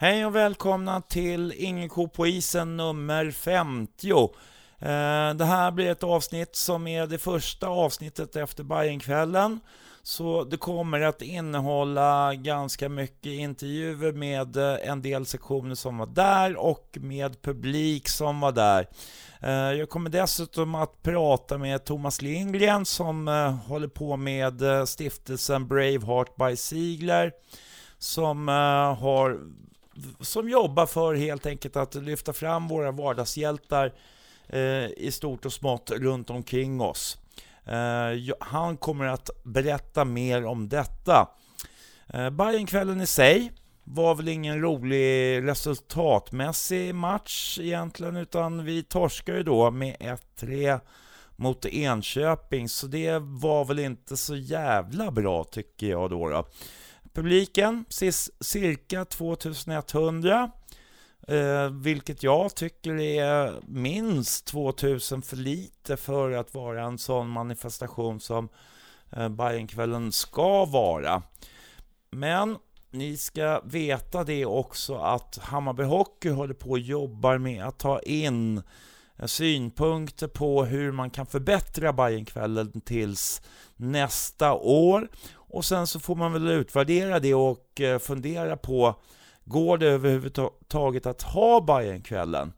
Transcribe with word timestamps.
Hej 0.00 0.26
och 0.26 0.36
välkomna 0.36 1.00
till 1.00 1.54
Ingen 1.56 1.88
ko 1.88 2.08
på 2.08 2.26
isen 2.26 2.76
nummer 2.76 3.30
50. 3.30 4.12
Eh, 4.80 5.34
det 5.34 5.44
här 5.44 5.70
blir 5.70 5.90
ett 5.90 6.02
avsnitt 6.02 6.56
som 6.56 6.86
är 6.86 7.06
det 7.06 7.18
första 7.18 7.68
avsnittet 7.68 8.36
efter 8.36 8.64
Bajenkvällen. 8.64 9.60
Så 10.02 10.44
det 10.44 10.56
kommer 10.56 11.00
att 11.00 11.22
innehålla 11.22 12.34
ganska 12.34 12.88
mycket 12.88 13.32
intervjuer 13.32 14.12
med 14.12 14.56
eh, 14.56 14.88
en 14.90 15.02
del 15.02 15.26
sektioner 15.26 15.74
som 15.74 15.98
var 15.98 16.06
där 16.06 16.56
och 16.56 16.98
med 17.00 17.42
publik 17.42 18.08
som 18.08 18.40
var 18.40 18.52
där. 18.52 18.86
Eh, 19.40 19.78
jag 19.78 19.88
kommer 19.88 20.10
dessutom 20.10 20.74
att 20.74 21.02
prata 21.02 21.58
med 21.58 21.84
Thomas 21.84 22.22
Lindgren 22.22 22.84
som 22.84 23.28
håller 23.66 23.88
på 23.88 24.16
med 24.16 24.62
stiftelsen 24.88 25.68
Braveheart 25.68 26.36
by 26.36 26.56
Ziegler 26.56 27.32
som 27.98 28.48
har 28.98 29.40
som 30.20 30.48
jobbar 30.48 30.86
för 30.86 31.14
helt 31.14 31.46
enkelt 31.46 31.76
att 31.76 31.94
lyfta 31.94 32.32
fram 32.32 32.68
våra 32.68 32.90
vardagshjältar 32.90 33.92
Eh, 34.48 34.90
i 34.96 35.10
stort 35.12 35.46
och 35.46 35.52
smått 35.52 35.90
runt 35.90 36.30
omkring 36.30 36.80
oss. 36.80 37.18
Eh, 37.64 38.34
han 38.40 38.76
kommer 38.76 39.04
att 39.04 39.30
berätta 39.44 40.04
mer 40.04 40.44
om 40.44 40.68
detta. 40.68 41.28
Eh, 42.14 42.30
Bajenkvällen 42.30 43.00
i 43.00 43.06
sig 43.06 43.52
var 43.84 44.14
väl 44.14 44.28
ingen 44.28 44.60
rolig 44.60 45.42
resultatmässig 45.46 46.94
match 46.94 47.58
egentligen, 47.60 48.16
utan 48.16 48.64
vi 48.64 48.82
torskade 48.82 49.38
ju 49.38 49.44
då 49.44 49.70
med 49.70 49.96
1-3 50.00 50.80
mot 51.36 51.66
Enköping, 51.66 52.68
så 52.68 52.86
det 52.86 53.18
var 53.18 53.64
väl 53.64 53.78
inte 53.78 54.16
så 54.16 54.36
jävla 54.36 55.10
bra 55.10 55.44
tycker 55.44 55.86
jag 55.86 56.10
då. 56.10 56.28
då. 56.28 56.48
Publiken, 57.12 57.84
cirka 58.40 59.04
2100, 59.04 60.50
eh, 61.28 61.70
vilket 61.70 62.22
jag 62.22 62.54
tycker 62.54 63.00
är 63.00 63.54
minst 63.66 64.46
2000 64.46 65.22
för 65.22 65.36
lite 65.36 65.96
för 65.96 66.32
att 66.32 66.54
vara 66.54 66.82
en 66.82 66.98
sån 66.98 67.28
manifestation 67.28 68.20
som 68.20 68.48
eh, 69.10 69.28
Bajenkvällen 69.28 70.12
ska 70.12 70.64
vara. 70.64 71.22
Men 72.10 72.56
ni 72.90 73.16
ska 73.16 73.60
veta 73.64 74.24
det 74.24 74.46
också 74.46 74.94
att 74.96 75.38
Hammarby 75.42 75.82
Hockey 75.82 76.28
håller 76.28 76.54
på 76.54 76.70
och 76.70 76.78
jobbar 76.78 77.38
med 77.38 77.64
att 77.64 77.78
ta 77.78 78.00
in 78.00 78.62
eh, 79.16 79.26
synpunkter 79.26 80.28
på 80.28 80.64
hur 80.64 80.92
man 80.92 81.10
kan 81.10 81.26
förbättra 81.26 81.92
Bajenkvällen 81.92 82.80
tills 82.80 83.42
nästa 83.76 84.54
år. 84.54 85.08
Och 85.34 85.64
sen 85.64 85.86
så 85.86 86.00
får 86.00 86.14
man 86.14 86.32
väl 86.32 86.48
utvärdera 86.48 87.20
det 87.20 87.34
och 87.34 87.80
eh, 87.80 87.98
fundera 87.98 88.56
på 88.56 88.94
Går 89.48 89.78
det 89.78 89.86
överhuvudtaget 89.86 91.06
att 91.06 91.22
ha 91.22 91.60
Bajenkvällen? 91.60 92.52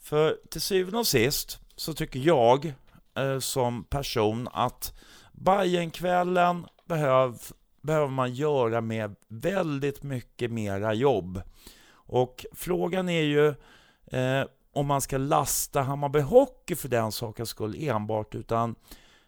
För 0.00 0.38
till 0.50 0.60
syvende 0.60 0.98
och 0.98 1.06
sist 1.06 1.58
så 1.76 1.94
tycker 1.94 2.18
jag 2.20 2.74
eh, 3.16 3.38
som 3.38 3.84
person 3.84 4.48
att 4.52 4.98
Bajenkvällen 5.32 6.66
behöv, 6.84 7.38
behöver 7.82 8.08
man 8.08 8.34
göra 8.34 8.80
med 8.80 9.16
väldigt 9.28 10.02
mycket 10.02 10.50
mera 10.50 10.94
jobb. 10.94 11.42
Och 11.90 12.46
frågan 12.52 13.08
är 13.08 13.22
ju 13.22 13.48
eh, 14.06 14.46
om 14.72 14.86
man 14.86 15.00
ska 15.00 15.18
lasta 15.18 15.82
Hammarby 15.82 16.20
Hockey 16.20 16.74
för 16.74 16.88
den 16.88 17.12
sakens 17.12 17.48
skull 17.48 17.76
enbart, 17.78 18.34
utan 18.34 18.74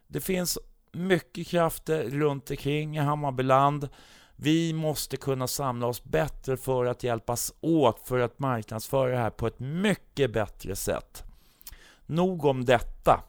det 0.07 0.21
finns 0.21 0.59
mycket 0.93 1.47
krafter 1.47 2.05
runt 2.11 2.51
omkring 2.51 2.97
i 2.97 3.01
Hammarbyland. 3.01 3.89
Vi 4.37 4.73
måste 4.73 5.17
kunna 5.17 5.47
samla 5.47 5.87
oss 5.87 6.05
bättre 6.05 6.57
för 6.57 6.85
att 6.85 7.03
hjälpas 7.03 7.55
åt 7.61 8.09
för 8.09 8.19
att 8.19 8.39
marknadsföra 8.39 9.11
det 9.11 9.17
här 9.17 9.31
på 9.31 9.47
ett 9.47 9.59
mycket 9.59 10.33
bättre 10.33 10.77
sätt. 10.77 11.25
Nog 12.07 12.45
om 12.45 12.65
detta 12.65 13.21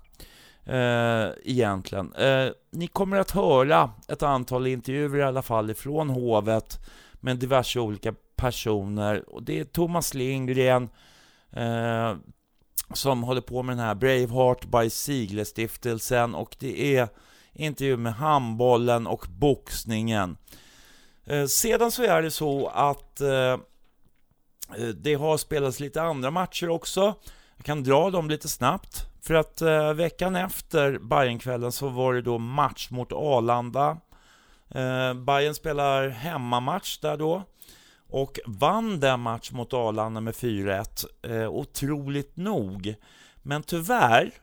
eh, 0.65 1.29
egentligen. 1.43 2.13
Eh, 2.13 2.49
ni 2.71 2.87
kommer 2.87 3.17
att 3.17 3.31
höra 3.31 3.91
ett 4.07 4.23
antal 4.23 4.67
intervjuer 4.67 5.19
i 5.19 5.23
alla 5.23 5.41
fall 5.41 5.69
ifrån 5.69 6.09
hovet 6.09 6.79
med 7.13 7.37
diverse 7.37 7.79
olika 7.79 8.13
personer. 8.35 9.29
Och 9.29 9.43
det 9.43 9.59
är 9.59 9.63
Thomas 9.63 10.13
Lindgren 10.13 10.89
eh, 11.51 12.15
som 12.93 13.23
håller 13.23 13.41
på 13.41 13.63
med 13.63 13.77
den 13.77 13.85
här 13.85 13.95
Braveheart 13.95 14.65
by 14.65 14.89
Sigle-stiftelsen 14.89 16.35
och 16.35 16.55
det 16.59 16.97
är 16.97 17.07
intervju 17.53 17.97
med 17.97 18.13
handbollen 18.13 19.07
och 19.07 19.25
boxningen. 19.29 20.37
Eh, 21.27 21.45
sedan 21.45 21.91
så 21.91 22.03
är 22.03 22.21
det 22.21 22.31
så 22.31 22.67
att 22.67 23.21
eh, 23.21 23.29
eh, 24.77 24.87
det 24.95 25.13
har 25.13 25.37
spelats 25.37 25.79
lite 25.79 26.01
andra 26.01 26.31
matcher 26.31 26.69
också. 26.69 27.15
Jag 27.57 27.65
kan 27.65 27.83
dra 27.83 28.09
dem 28.09 28.29
lite 28.29 28.47
snabbt. 28.47 29.05
För 29.21 29.33
att 29.33 29.61
eh, 29.61 29.93
veckan 29.93 30.35
efter 30.35 30.97
Bayernkvällen 30.99 31.71
så 31.71 31.89
var 31.89 32.13
det 32.13 32.21
då 32.21 32.37
match 32.37 32.89
mot 32.89 33.11
Arlanda. 33.11 33.97
Eh, 34.69 35.13
Bayern 35.13 35.55
spelar 35.55 36.09
hemmamatch 36.09 36.97
där 36.97 37.17
då. 37.17 37.43
Och 38.09 38.39
vann 38.45 38.99
den 38.99 39.19
match 39.19 39.51
mot 39.51 39.73
Arlanda 39.73 40.21
med 40.21 40.33
4-1. 40.33 41.05
Eh, 41.21 41.49
otroligt 41.49 42.37
nog. 42.37 42.95
Men 43.43 43.63
tyvärr 43.63 44.33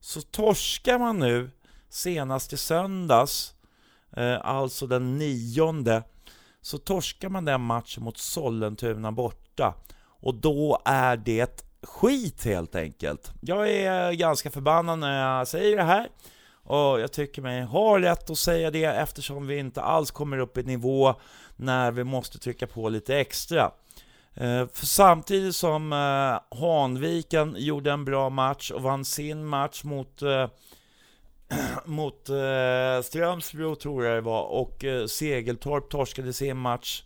så 0.00 0.20
torskar 0.20 0.98
man 0.98 1.18
nu 1.18 1.50
senast 1.88 2.52
i 2.52 2.56
söndags, 2.56 3.54
eh, 4.16 4.46
alltså 4.46 4.86
den 4.86 5.18
nionde, 5.18 6.02
så 6.62 6.78
torskar 6.78 7.28
man 7.28 7.44
den 7.44 7.60
matchen 7.60 8.04
mot 8.04 8.18
Sollentuna 8.18 9.12
borta. 9.12 9.74
Och 10.20 10.34
då 10.34 10.82
är 10.84 11.16
det 11.16 11.64
skit 11.82 12.44
helt 12.44 12.74
enkelt. 12.74 13.32
Jag 13.40 13.70
är 13.70 14.12
ganska 14.12 14.50
förbannad 14.50 14.98
när 14.98 15.38
jag 15.38 15.48
säger 15.48 15.76
det 15.76 15.82
här. 15.82 16.08
Och 16.68 17.00
jag 17.00 17.12
tycker 17.12 17.42
mig 17.42 17.62
ha 17.62 17.98
rätt 17.98 18.30
att 18.30 18.38
säga 18.38 18.70
det 18.70 18.84
eftersom 18.84 19.46
vi 19.46 19.58
inte 19.58 19.82
alls 19.82 20.10
kommer 20.10 20.38
upp 20.38 20.58
i 20.58 20.62
nivå 20.62 21.14
när 21.56 21.90
vi 21.90 22.04
måste 22.04 22.38
trycka 22.38 22.66
på 22.66 22.88
lite 22.88 23.16
extra. 23.16 23.70
Eh, 24.34 24.66
för 24.72 24.86
samtidigt 24.86 25.56
som 25.56 25.92
eh, 25.92 26.58
Hanviken 26.58 27.54
gjorde 27.58 27.92
en 27.92 28.04
bra 28.04 28.30
match 28.30 28.70
och 28.70 28.82
vann 28.82 29.04
sin 29.04 29.46
match 29.46 29.84
mot 29.84 30.22
eh, 30.22 30.48
mot 31.84 32.28
eh, 32.28 33.02
Strömsbro 33.02 33.74
tror 33.74 34.04
jag 34.04 34.16
det 34.16 34.20
var 34.20 34.42
och 34.42 34.84
eh, 34.84 35.06
Segeltorp 35.06 35.90
torskade 35.90 36.32
sin 36.32 36.56
match 36.56 37.02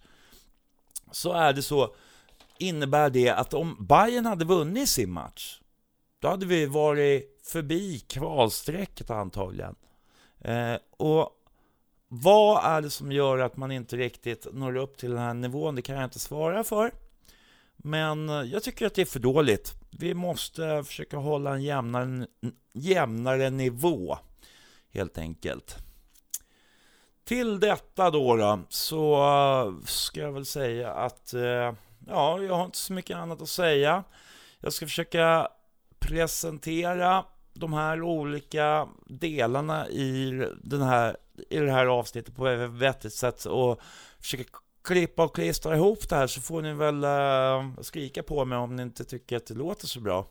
så 1.10 1.32
är 1.32 1.52
det 1.52 1.62
så 1.62 1.94
innebär 2.58 3.10
det 3.10 3.28
att 3.28 3.54
om 3.54 3.86
Bayern 3.88 4.26
hade 4.26 4.44
vunnit 4.44 4.88
sin 4.88 5.12
match 5.12 5.60
då 6.22 6.28
hade 6.28 6.46
vi 6.46 6.66
varit 6.66 7.40
förbi 7.44 7.98
kvalstrecket 7.98 9.10
antagligen. 9.10 9.74
Eh, 10.40 10.76
och 10.90 11.30
vad 12.08 12.64
är 12.64 12.82
det 12.82 12.90
som 12.90 13.12
gör 13.12 13.38
att 13.38 13.56
man 13.56 13.72
inte 13.72 13.96
riktigt 13.96 14.46
når 14.52 14.76
upp 14.76 14.96
till 14.96 15.10
den 15.10 15.18
här 15.18 15.34
nivån? 15.34 15.74
Det 15.74 15.82
kan 15.82 15.96
jag 15.96 16.04
inte 16.04 16.18
svara 16.18 16.64
för. 16.64 16.92
Men 17.76 18.28
eh, 18.28 18.42
jag 18.42 18.62
tycker 18.62 18.86
att 18.86 18.94
det 18.94 19.02
är 19.02 19.06
för 19.06 19.20
dåligt. 19.20 19.72
Vi 19.90 20.14
måste 20.14 20.84
försöka 20.84 21.16
hålla 21.16 21.54
en 21.54 21.62
jämnare, 21.62 22.26
jämnare 22.72 23.50
nivå, 23.50 24.18
helt 24.92 25.18
enkelt. 25.18 25.76
Till 27.24 27.60
detta 27.60 28.10
då, 28.10 28.36
då 28.36 28.60
så 28.68 29.14
eh, 29.14 29.84
ska 29.84 30.20
jag 30.20 30.32
väl 30.32 30.46
säga 30.46 30.92
att 30.92 31.34
eh, 31.34 31.72
ja, 32.06 32.42
jag 32.42 32.54
har 32.54 32.64
inte 32.64 32.78
så 32.78 32.92
mycket 32.92 33.16
annat 33.16 33.42
att 33.42 33.48
säga. 33.48 34.04
Jag 34.60 34.72
ska 34.72 34.86
försöka 34.86 35.48
presentera 35.98 37.24
de 37.54 37.72
här 37.72 38.02
olika 38.02 38.88
delarna 39.06 39.88
i, 39.88 40.30
den 40.62 40.82
här, 40.82 41.16
i 41.50 41.58
det 41.58 41.72
här 41.72 41.86
avsnittet 41.86 42.36
på 42.36 42.48
ett 42.48 42.70
vettigt 42.70 43.14
sätt 43.14 43.44
och 43.44 43.80
försöka 44.20 44.44
klippa 44.84 45.24
och 45.24 45.34
klistra 45.34 45.76
ihop 45.76 46.08
det 46.08 46.16
här 46.16 46.26
så 46.26 46.40
får 46.40 46.62
ni 46.62 46.74
väl 46.74 47.04
eh, 47.04 47.82
skrika 47.82 48.22
på 48.22 48.44
mig 48.44 48.58
om 48.58 48.76
ni 48.76 48.82
inte 48.82 49.04
tycker 49.04 49.36
att 49.36 49.46
det 49.46 49.54
låter 49.54 49.86
så 49.86 50.00
bra. 50.00 50.26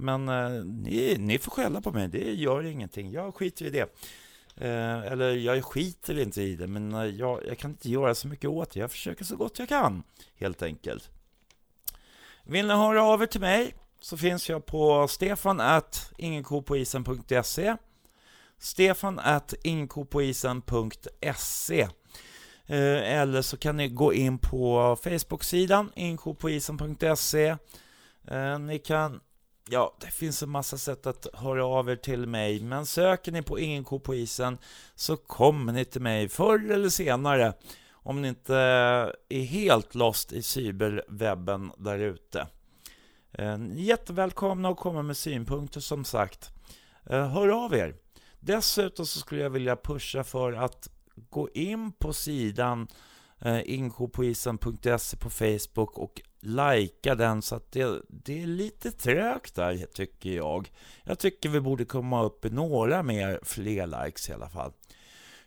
Men 0.00 0.28
eh, 0.28 0.64
ni, 0.64 1.16
ni 1.18 1.38
får 1.38 1.50
skälla 1.50 1.80
på 1.80 1.92
mig, 1.92 2.08
det 2.08 2.32
gör 2.32 2.66
ingenting. 2.66 3.10
Jag 3.10 3.34
skiter 3.34 3.64
i 3.64 3.70
det. 3.70 3.94
Eh, 4.56 5.12
eller 5.12 5.36
jag 5.36 5.64
skiter 5.64 6.18
inte 6.18 6.42
i 6.42 6.56
det, 6.56 6.66
men 6.66 6.94
eh, 6.94 7.04
jag, 7.04 7.46
jag 7.46 7.58
kan 7.58 7.70
inte 7.70 7.90
göra 7.90 8.14
så 8.14 8.28
mycket 8.28 8.50
åt 8.50 8.70
det. 8.70 8.80
Jag 8.80 8.90
försöker 8.90 9.24
så 9.24 9.36
gott 9.36 9.58
jag 9.58 9.68
kan, 9.68 10.02
helt 10.36 10.62
enkelt. 10.62 11.10
Vill 12.44 12.66
ni 12.66 12.74
höra 12.74 13.02
av 13.02 13.22
er 13.22 13.26
till 13.26 13.40
mig 13.40 13.74
så 14.00 14.16
finns 14.16 14.48
jag 14.48 14.66
på 14.66 15.08
stefan 15.08 15.62
ingenkopoisen.se 16.16 17.76
Stefan 18.58 19.18
at 19.18 19.54
ingenkopoisen.se 19.62 21.80
eh, 22.66 23.20
eller 23.20 23.42
så 23.42 23.56
kan 23.56 23.76
ni 23.76 23.88
gå 23.88 24.12
in 24.12 24.38
på 24.38 24.96
Facebook-sidan 25.02 25.92
inkopoisen.se 25.94 27.56
eh, 28.24 28.58
Ni 28.58 28.78
kan 28.78 29.20
Ja, 29.72 29.96
det 30.00 30.06
finns 30.06 30.42
en 30.42 30.50
massa 30.50 30.78
sätt 30.78 31.06
att 31.06 31.26
höra 31.34 31.66
av 31.66 31.90
er 31.90 31.96
till 31.96 32.26
mig, 32.26 32.60
men 32.60 32.86
söker 32.86 33.32
ni 33.32 33.42
på 33.42 33.58
Ingen 33.58 33.84
ko 33.84 34.00
på 34.00 34.14
isen 34.14 34.58
så 34.94 35.16
kommer 35.16 35.72
ni 35.72 35.84
till 35.84 36.00
mig 36.00 36.28
förr 36.28 36.70
eller 36.70 36.88
senare 36.88 37.52
om 37.90 38.22
ni 38.22 38.28
inte 38.28 38.56
är 39.28 39.42
helt 39.42 39.94
lost 39.94 40.32
i 40.32 40.42
cyberwebben 40.42 41.72
där 41.78 41.98
ute. 41.98 42.46
Eh, 43.32 43.58
jättevälkomna 43.72 44.68
att 44.68 44.76
komma 44.76 45.02
med 45.02 45.16
synpunkter 45.16 45.80
som 45.80 46.04
sagt. 46.04 46.50
Eh, 47.10 47.28
hör 47.28 47.64
av 47.64 47.74
er! 47.74 47.94
Dessutom 48.40 49.06
så 49.06 49.18
skulle 49.18 49.42
jag 49.42 49.50
vilja 49.50 49.76
pusha 49.76 50.24
för 50.24 50.52
att 50.52 50.90
gå 51.14 51.48
in 51.50 51.92
på 51.92 52.12
sidan 52.12 52.88
eh, 53.38 53.70
inkopoisen.se 53.74 55.16
på 55.16 55.30
Facebook 55.30 55.98
och 55.98 56.22
likea 56.40 57.14
den 57.14 57.42
så 57.42 57.54
att 57.54 57.72
det, 57.72 58.02
det 58.08 58.42
är 58.42 58.46
lite 58.46 58.92
trögt 58.92 59.54
där 59.54 59.86
tycker 59.92 60.30
jag. 60.30 60.72
Jag 61.04 61.18
tycker 61.18 61.48
vi 61.48 61.60
borde 61.60 61.84
komma 61.84 62.22
upp 62.22 62.44
i 62.44 62.50
några 62.50 63.02
mer 63.02 63.40
fler 63.42 64.04
likes 64.04 64.28
i 64.28 64.32
alla 64.32 64.48
fall. 64.48 64.72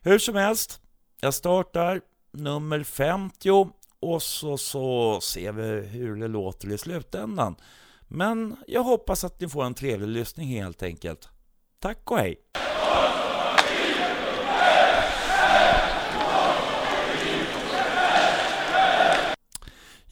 Hur 0.02 0.20
som 0.20 0.36
helst, 0.36 0.82
jag 1.22 1.34
startar 1.34 2.02
nummer 2.32 2.84
50 2.84 3.72
och 4.00 4.24
så, 4.24 4.58
så 4.58 5.20
ser 5.22 5.52
vi 5.52 5.88
hur 5.88 6.16
det 6.16 6.28
låter 6.28 6.72
i 6.72 6.78
slutändan. 6.78 7.56
Men 8.08 8.56
jag 8.68 8.84
hoppas 8.84 9.24
att 9.24 9.40
ni 9.42 9.50
får 9.50 9.64
en 9.64 9.74
trevlig 9.74 10.08
lyssning 10.08 10.48
helt 10.48 10.84
enkelt. 10.84 11.30
Tack 11.80 12.12
och 12.12 12.18
hej! 12.18 12.36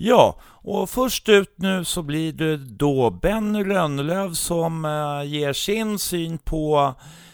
Ja, 0.03 0.35
och 0.45 0.89
först 0.89 1.29
ut 1.29 1.53
nu 1.55 1.85
så 1.85 2.03
blir 2.03 2.33
det 2.33 2.57
då 2.57 3.09
Benny 3.09 3.63
Rönnelöv 3.63 4.33
som 4.33 4.85
eh, 4.85 5.29
ger 5.29 5.53
sin 5.53 5.99
syn 5.99 6.37
på 6.37 6.93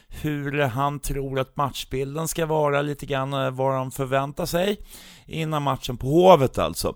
hur 0.09 0.61
han 0.61 0.99
tror 0.99 1.39
att 1.39 1.57
matchbilden 1.57 2.27
ska 2.27 2.45
vara, 2.45 2.81
lite 2.81 3.05
grann 3.05 3.33
eh, 3.33 3.51
vad 3.51 3.75
de 3.75 3.91
förväntar 3.91 4.45
sig 4.45 4.77
innan 5.25 5.63
matchen 5.63 5.97
på 5.97 6.07
Hovet 6.07 6.57
alltså. 6.57 6.95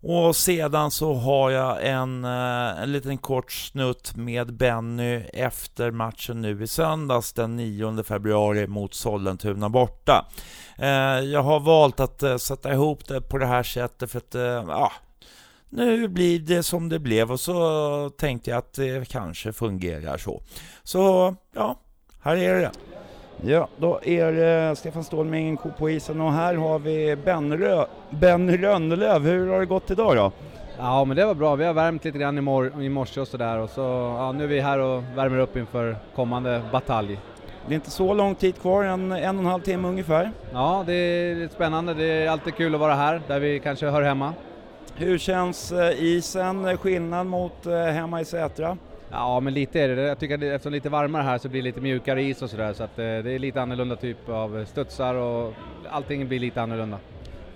Och 0.00 0.36
sedan 0.36 0.90
så 0.90 1.14
har 1.14 1.50
jag 1.50 1.86
en, 1.86 2.24
eh, 2.24 2.82
en 2.82 2.92
liten 2.92 3.18
kort 3.18 3.52
snutt 3.52 4.16
med 4.16 4.56
Benny 4.56 5.14
efter 5.32 5.90
matchen 5.90 6.42
nu 6.42 6.62
i 6.62 6.66
söndags 6.66 7.32
den 7.32 7.56
9 7.56 8.02
februari 8.02 8.66
mot 8.66 8.94
Sollentuna 8.94 9.68
borta. 9.68 10.26
Jag 11.24 11.42
har 11.42 11.60
valt 11.60 12.00
att 12.00 12.40
sätta 12.40 12.72
ihop 12.72 13.08
det 13.08 13.20
på 13.20 13.38
det 13.38 13.46
här 13.46 13.62
sättet 13.62 14.10
för 14.10 14.18
att, 14.18 14.34
ja, 14.68 14.92
nu 15.72 16.08
blir 16.08 16.38
det 16.38 16.62
som 16.62 16.88
det 16.88 16.98
blev 16.98 17.32
och 17.32 17.40
så 17.40 18.10
tänkte 18.10 18.50
jag 18.50 18.58
att 18.58 18.72
det 18.72 19.08
kanske 19.08 19.52
fungerar 19.52 20.18
så. 20.18 20.42
Så 20.82 21.34
ja, 21.54 21.76
här 22.22 22.36
är 22.36 22.60
det. 22.60 22.70
Ja, 23.44 23.68
då 23.76 24.00
är 24.02 24.32
det 24.32 24.76
Stefan 24.76 25.04
Ståhl 25.04 25.26
med 25.26 25.40
ingen 25.40 25.56
ko 25.56 25.70
på 25.78 25.90
isen 25.90 26.20
och 26.20 26.32
här 26.32 26.54
har 26.54 26.78
vi 26.78 27.16
Ben, 27.16 27.58
Rö 27.58 27.86
ben 28.10 28.58
Rönnelöv. 28.58 29.22
Hur 29.22 29.48
har 29.48 29.60
det 29.60 29.66
gått 29.66 29.90
idag 29.90 30.16
då? 30.16 30.32
Ja 30.78 31.04
men 31.04 31.16
det 31.16 31.24
var 31.24 31.34
bra, 31.34 31.54
vi 31.54 31.64
har 31.64 31.72
värmt 31.72 32.04
lite 32.04 32.18
grann 32.18 32.38
i, 32.38 32.40
mor 32.40 32.82
i 32.82 32.88
morse 32.88 33.20
och 33.20 33.28
sådär 33.28 33.58
och 33.58 33.70
så 33.70 33.80
ja, 34.18 34.32
nu 34.32 34.44
är 34.44 34.48
vi 34.48 34.60
här 34.60 34.78
och 34.78 35.02
värmer 35.14 35.38
upp 35.38 35.56
inför 35.56 35.96
kommande 36.14 36.62
batalj. 36.72 37.18
Det 37.66 37.72
är 37.72 37.74
inte 37.74 37.90
så 37.90 38.14
lång 38.14 38.34
tid 38.34 38.60
kvar, 38.60 38.84
en, 38.84 39.12
en 39.12 39.36
och 39.36 39.44
en 39.44 39.50
halv 39.50 39.62
timme 39.62 39.88
ungefär. 39.88 40.30
Ja, 40.52 40.84
det 40.86 40.92
är 40.92 41.48
spännande, 41.48 41.94
det 41.94 42.04
är 42.04 42.30
alltid 42.30 42.54
kul 42.54 42.74
att 42.74 42.80
vara 42.80 42.94
här 42.94 43.22
där 43.28 43.40
vi 43.40 43.60
kanske 43.60 43.86
hör 43.86 44.02
hemma. 44.02 44.32
Hur 44.96 45.18
känns 45.18 45.72
eh, 45.72 46.02
isen, 46.02 46.78
skillnad 46.78 47.26
mot 47.26 47.66
eh, 47.66 47.72
hemma 47.72 48.20
i 48.20 48.24
Sätra? 48.24 48.76
Ja 49.10 49.40
men 49.40 49.54
lite 49.54 49.80
är 49.80 49.88
det, 49.88 50.02
jag 50.02 50.18
tycker 50.18 50.34
att 50.34 50.42
eftersom 50.42 50.72
det 50.72 50.76
är 50.76 50.78
lite 50.78 50.88
varmare 50.88 51.22
här 51.22 51.38
så 51.38 51.48
blir 51.48 51.60
det 51.62 51.64
lite 51.64 51.80
mjukare 51.80 52.22
is 52.22 52.42
och 52.42 52.50
sådär 52.50 52.72
så 52.72 52.84
att 52.84 52.98
eh, 52.98 53.04
det 53.04 53.32
är 53.32 53.38
lite 53.38 53.62
annorlunda 53.62 53.96
typ 53.96 54.28
av 54.28 54.64
studsar 54.64 55.14
och 55.14 55.54
allting 55.90 56.28
blir 56.28 56.38
lite 56.38 56.62
annorlunda. 56.62 56.98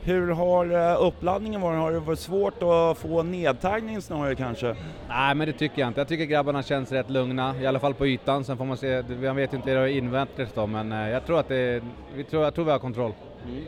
Hur 0.01 0.29
har 0.31 0.97
uppladdningen 1.07 1.61
varit? 1.61 1.79
Har 1.79 1.93
det 1.93 1.99
varit 1.99 2.19
svårt 2.19 2.63
att 2.63 2.99
få 2.99 3.23
nedtaggning 3.23 4.03
snarare 4.03 4.35
kanske? 4.35 4.77
Nej 5.09 5.35
men 5.35 5.47
det 5.47 5.53
tycker 5.53 5.81
jag 5.81 5.89
inte. 5.89 6.01
Jag 6.01 6.09
tycker 6.09 6.25
grabbarna 6.25 6.63
känns 6.63 6.93
rätt 6.93 7.11
lugna, 7.11 7.61
i 7.61 7.67
alla 7.67 7.79
fall 7.79 7.95
på 7.95 8.07
ytan. 8.07 8.45
Sen 8.45 8.57
får 8.57 8.65
man 8.65 8.77
se, 8.77 9.03
man 9.23 9.37
vet 9.37 9.53
inte 9.53 9.71
hur 9.71 9.77
det 9.77 9.83
är 9.83 9.97
invändigt 9.97 10.55
då 10.55 10.67
men 10.67 10.91
jag 10.91 11.27
tror 11.27 11.41
att 11.41 11.49
det, 11.49 11.83
vi 12.15 12.25
tror, 12.25 12.45
jag 12.45 12.55
tror 12.55 12.65
vi 12.65 12.71
har 12.71 12.79
kontroll. 12.79 13.13
Mm. 13.45 13.65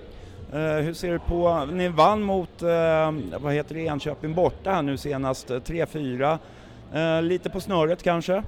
Uh, 0.55 0.61
hur 0.61 0.93
ser 0.93 1.13
du 1.13 1.19
på, 1.19 1.65
ni 1.73 1.89
vann 1.89 2.23
mot, 2.23 2.63
uh, 2.63 3.39
vad 3.39 3.53
heter 3.53 3.75
det, 3.75 3.81
Enköping 3.81 4.35
borta 4.35 4.71
här 4.71 4.83
nu 4.83 4.97
senast, 4.97 5.51
3-4. 5.51 6.39
Uh, 6.95 7.23
lite 7.23 7.51
på 7.51 7.61
snöret 7.61 8.03
kanske? 8.03 8.43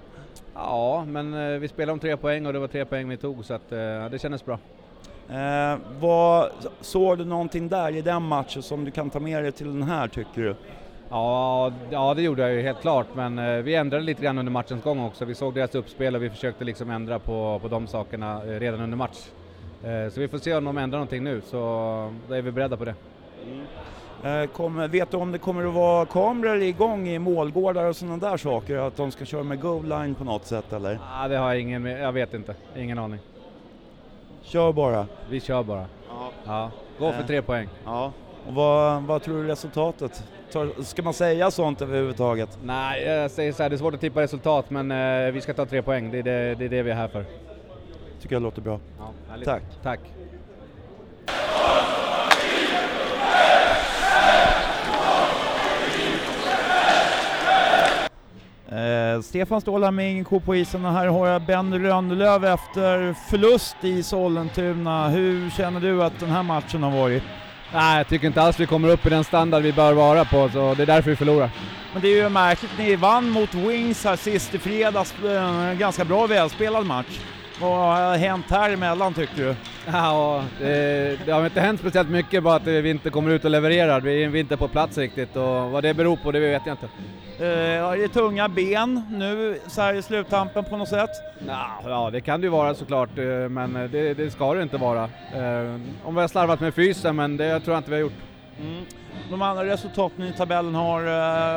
Ja, 0.54 1.04
men 1.08 1.60
vi 1.60 1.68
spelade 1.68 1.92
om 1.92 1.98
tre 1.98 2.16
poäng 2.16 2.46
och 2.46 2.52
det 2.52 2.58
var 2.58 2.68
tre 2.68 2.84
poäng 2.84 3.08
vi 3.08 3.16
tog 3.16 3.44
så 3.44 3.54
att 3.54 3.70
det 4.10 4.20
kändes 4.20 4.44
bra. 4.44 4.58
vad, 6.00 6.50
såg 6.80 7.18
du 7.18 7.24
någonting 7.24 7.68
där 7.68 7.96
i 7.96 8.02
den 8.02 8.22
matchen 8.22 8.62
som 8.62 8.84
du 8.84 8.90
kan 8.90 9.10
ta 9.10 9.20
med 9.20 9.42
dig 9.42 9.52
till 9.52 9.66
den 9.66 9.82
här 9.82 10.08
tycker 10.08 10.42
du? 10.42 10.54
Ja, 11.10 11.72
ja 11.90 12.14
det 12.14 12.22
gjorde 12.22 12.42
jag 12.42 12.52
ju 12.52 12.62
helt 12.62 12.80
klart, 12.80 13.06
men 13.14 13.64
vi 13.64 13.74
ändrade 13.74 14.04
lite 14.04 14.22
grann 14.22 14.38
under 14.38 14.52
matchens 14.52 14.82
gång 14.82 15.00
också. 15.00 15.24
Vi 15.24 15.34
såg 15.34 15.54
deras 15.54 15.74
uppspel 15.74 16.16
och 16.16 16.22
vi 16.22 16.30
försökte 16.30 16.64
liksom 16.64 16.90
ändra 16.90 17.18
på, 17.18 17.58
på 17.62 17.68
de 17.68 17.86
sakerna 17.86 18.40
redan 18.40 18.80
under 18.80 18.96
match. 18.96 19.18
Eh, 19.84 20.10
så 20.10 20.20
vi 20.20 20.28
får 20.28 20.38
se 20.38 20.54
om 20.54 20.64
de 20.64 20.78
ändrar 20.78 20.98
någonting 20.98 21.24
nu, 21.24 21.42
så 21.46 21.56
då 22.28 22.34
är 22.34 22.42
vi 22.42 22.52
beredda 22.52 22.76
på 22.76 22.84
det. 22.84 22.94
Mm. 24.22 24.48
Kom, 24.48 24.90
vet 24.90 25.10
du 25.10 25.16
om 25.16 25.32
det 25.32 25.38
kommer 25.38 25.66
att 25.66 25.74
vara 25.74 26.06
kameror 26.06 26.62
igång 26.62 27.08
i 27.08 27.18
målgårdar 27.18 27.84
och 27.84 27.96
sådana 27.96 28.16
där 28.16 28.36
saker? 28.36 28.76
Att 28.76 28.96
de 28.96 29.10
ska 29.10 29.24
köra 29.24 29.42
med 29.42 29.60
goal 29.60 29.88
line 29.88 30.14
på 30.14 30.24
något 30.24 30.46
sätt 30.46 30.72
eller? 30.72 30.98
Ja, 31.12 31.28
det 31.28 31.36
har 31.36 31.48
jag 31.48 31.60
ingen, 31.60 31.84
jag 31.86 32.12
vet 32.12 32.34
inte, 32.34 32.54
ingen 32.76 32.98
aning. 32.98 33.18
Kör 34.42 34.72
bara? 34.72 35.06
Vi 35.30 35.40
kör 35.40 35.62
bara. 35.62 35.86
Ja. 36.08 36.30
ja. 36.46 36.70
Gå 36.98 37.12
för 37.12 37.22
tre 37.22 37.42
poäng. 37.42 37.68
Ja. 37.84 38.12
Och 38.46 38.54
vad, 38.54 39.02
vad 39.02 39.22
tror 39.22 39.42
du 39.42 39.48
resultatet? 39.48 40.24
Ska 40.82 41.02
man 41.02 41.14
säga 41.14 41.50
sånt 41.50 41.82
överhuvudtaget? 41.82 42.58
Nej, 42.64 43.04
jag 43.04 43.30
säger 43.30 43.52
så 43.52 43.62
här, 43.62 43.70
det 43.70 43.76
är 43.76 43.78
svårt 43.78 43.94
att 43.94 44.00
tippa 44.00 44.20
resultat 44.20 44.70
men 44.70 44.90
eh, 44.90 45.32
vi 45.32 45.40
ska 45.40 45.54
ta 45.54 45.66
tre 45.66 45.82
poäng, 45.82 46.10
det 46.10 46.18
är 46.18 46.22
det, 46.22 46.54
det 46.54 46.64
är 46.64 46.68
det 46.68 46.82
vi 46.82 46.90
är 46.90 46.94
här 46.94 47.08
för 47.08 47.24
tycker 48.20 48.34
jag 48.34 48.42
låter 48.42 48.62
bra. 48.62 48.80
Ja, 48.98 49.12
Tack. 49.44 49.62
Tack. 49.82 50.00
Eh, 58.68 59.20
Stefan 59.22 60.00
ingen 60.00 60.24
ko 60.24 60.40
på 60.40 60.56
isen 60.56 60.84
och 60.84 60.92
här 60.92 61.06
har 61.06 61.26
jag 61.26 61.42
Ben 61.42 61.82
Rönnelöv 61.82 62.44
efter 62.44 63.14
förlust 63.30 63.76
i 63.80 64.02
Sollentuna. 64.02 65.08
Hur 65.08 65.50
känner 65.50 65.80
du 65.80 66.02
att 66.02 66.20
den 66.20 66.30
här 66.30 66.42
matchen 66.42 66.82
har 66.82 66.90
varit? 66.90 67.22
Nej, 67.72 67.98
jag 67.98 68.08
tycker 68.08 68.26
inte 68.26 68.42
alls 68.42 68.60
vi 68.60 68.66
kommer 68.66 68.88
upp 68.88 69.06
i 69.06 69.10
den 69.10 69.24
standard 69.24 69.62
vi 69.62 69.72
bör 69.72 69.92
vara 69.92 70.24
på, 70.24 70.48
så 70.52 70.74
det 70.74 70.82
är 70.82 70.86
därför 70.86 71.10
vi 71.10 71.16
förlorar. 71.16 71.50
Men 71.92 72.02
det 72.02 72.08
är 72.08 72.22
ju 72.22 72.28
märkligt, 72.28 72.70
ni 72.78 72.96
vann 72.96 73.30
mot 73.30 73.54
Wings 73.54 74.04
här 74.04 74.16
sist 74.16 74.54
i 74.54 74.58
fredags, 74.58 75.14
en 75.24 75.78
ganska 75.78 76.04
bra 76.04 76.26
välspelad 76.26 76.86
match. 76.86 77.20
Vad 77.60 77.78
har 77.78 78.16
hänt 78.16 78.46
här 78.50 78.70
emellan 78.70 79.14
tycker 79.14 79.36
du? 79.36 79.54
Ja, 79.92 80.44
det, 80.60 81.18
det, 81.26 81.32
har 81.32 81.44
inte 81.44 81.60
hänt 81.60 81.80
speciellt 81.80 82.10
mycket, 82.10 82.42
bara 82.42 82.54
att 82.54 82.66
vi 82.66 82.90
inte 82.90 83.10
kommer 83.10 83.30
ut 83.30 83.44
och 83.44 83.50
levererar. 83.50 84.00
Vi 84.00 84.24
är 84.24 84.36
inte 84.36 84.56
på 84.56 84.68
plats 84.68 84.98
riktigt 84.98 85.36
och 85.36 85.70
vad 85.70 85.82
det 85.82 85.94
beror 85.94 86.16
på, 86.16 86.32
det 86.32 86.40
vet 86.40 86.62
jag 86.66 86.72
inte. 86.72 86.88
Uh, 87.40 87.92
är 87.92 87.96
det 87.96 88.08
tunga 88.08 88.48
ben 88.48 89.02
nu 89.10 89.60
så 89.66 89.80
här 89.80 89.94
i 89.94 90.02
sluttampen 90.02 90.64
på 90.64 90.76
något 90.76 90.88
sätt? 90.88 91.10
Ja, 91.84 92.10
det 92.12 92.20
kan 92.20 92.40
det 92.40 92.44
ju 92.44 92.50
vara 92.50 92.74
såklart, 92.74 93.18
eh, 93.18 93.24
men 93.24 93.72
det, 93.92 94.14
det 94.14 94.30
ska 94.30 94.54
det 94.54 94.62
inte 94.62 94.76
vara. 94.76 95.02
Uh, 95.04 95.80
om 96.04 96.14
vi 96.14 96.20
har 96.20 96.28
slarvat 96.28 96.60
med 96.60 96.74
fysen, 96.74 97.16
men 97.16 97.36
det 97.36 97.60
tror 97.60 97.74
jag 97.74 97.80
inte 97.80 97.90
vi 97.90 97.96
har 97.96 98.02
gjort. 98.02 98.29
Mm. 98.60 98.84
De 99.30 99.42
andra 99.42 99.64
resultaten 99.64 100.24
i 100.24 100.32
tabellen 100.32 100.74
har 100.74 101.06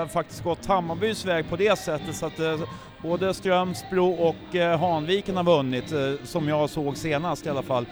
uh, 0.01 0.07
faktiskt 0.07 0.43
gått 0.43 0.65
Hammarbys 0.65 1.25
väg 1.25 1.49
på 1.49 1.55
det 1.55 1.79
sättet 1.79 2.15
så 2.15 2.25
att 2.25 2.39
uh, 2.39 2.63
både 3.01 3.33
Strömsbro 3.33 4.11
och 4.11 4.55
uh, 4.55 4.61
Hanviken 4.61 5.37
har 5.37 5.43
vunnit, 5.43 5.93
som 6.23 6.47
jag 6.47 6.69
såg 6.69 6.97
senast 6.97 7.45
i 7.45 7.49
alla 7.49 7.61
fall. 7.61 7.85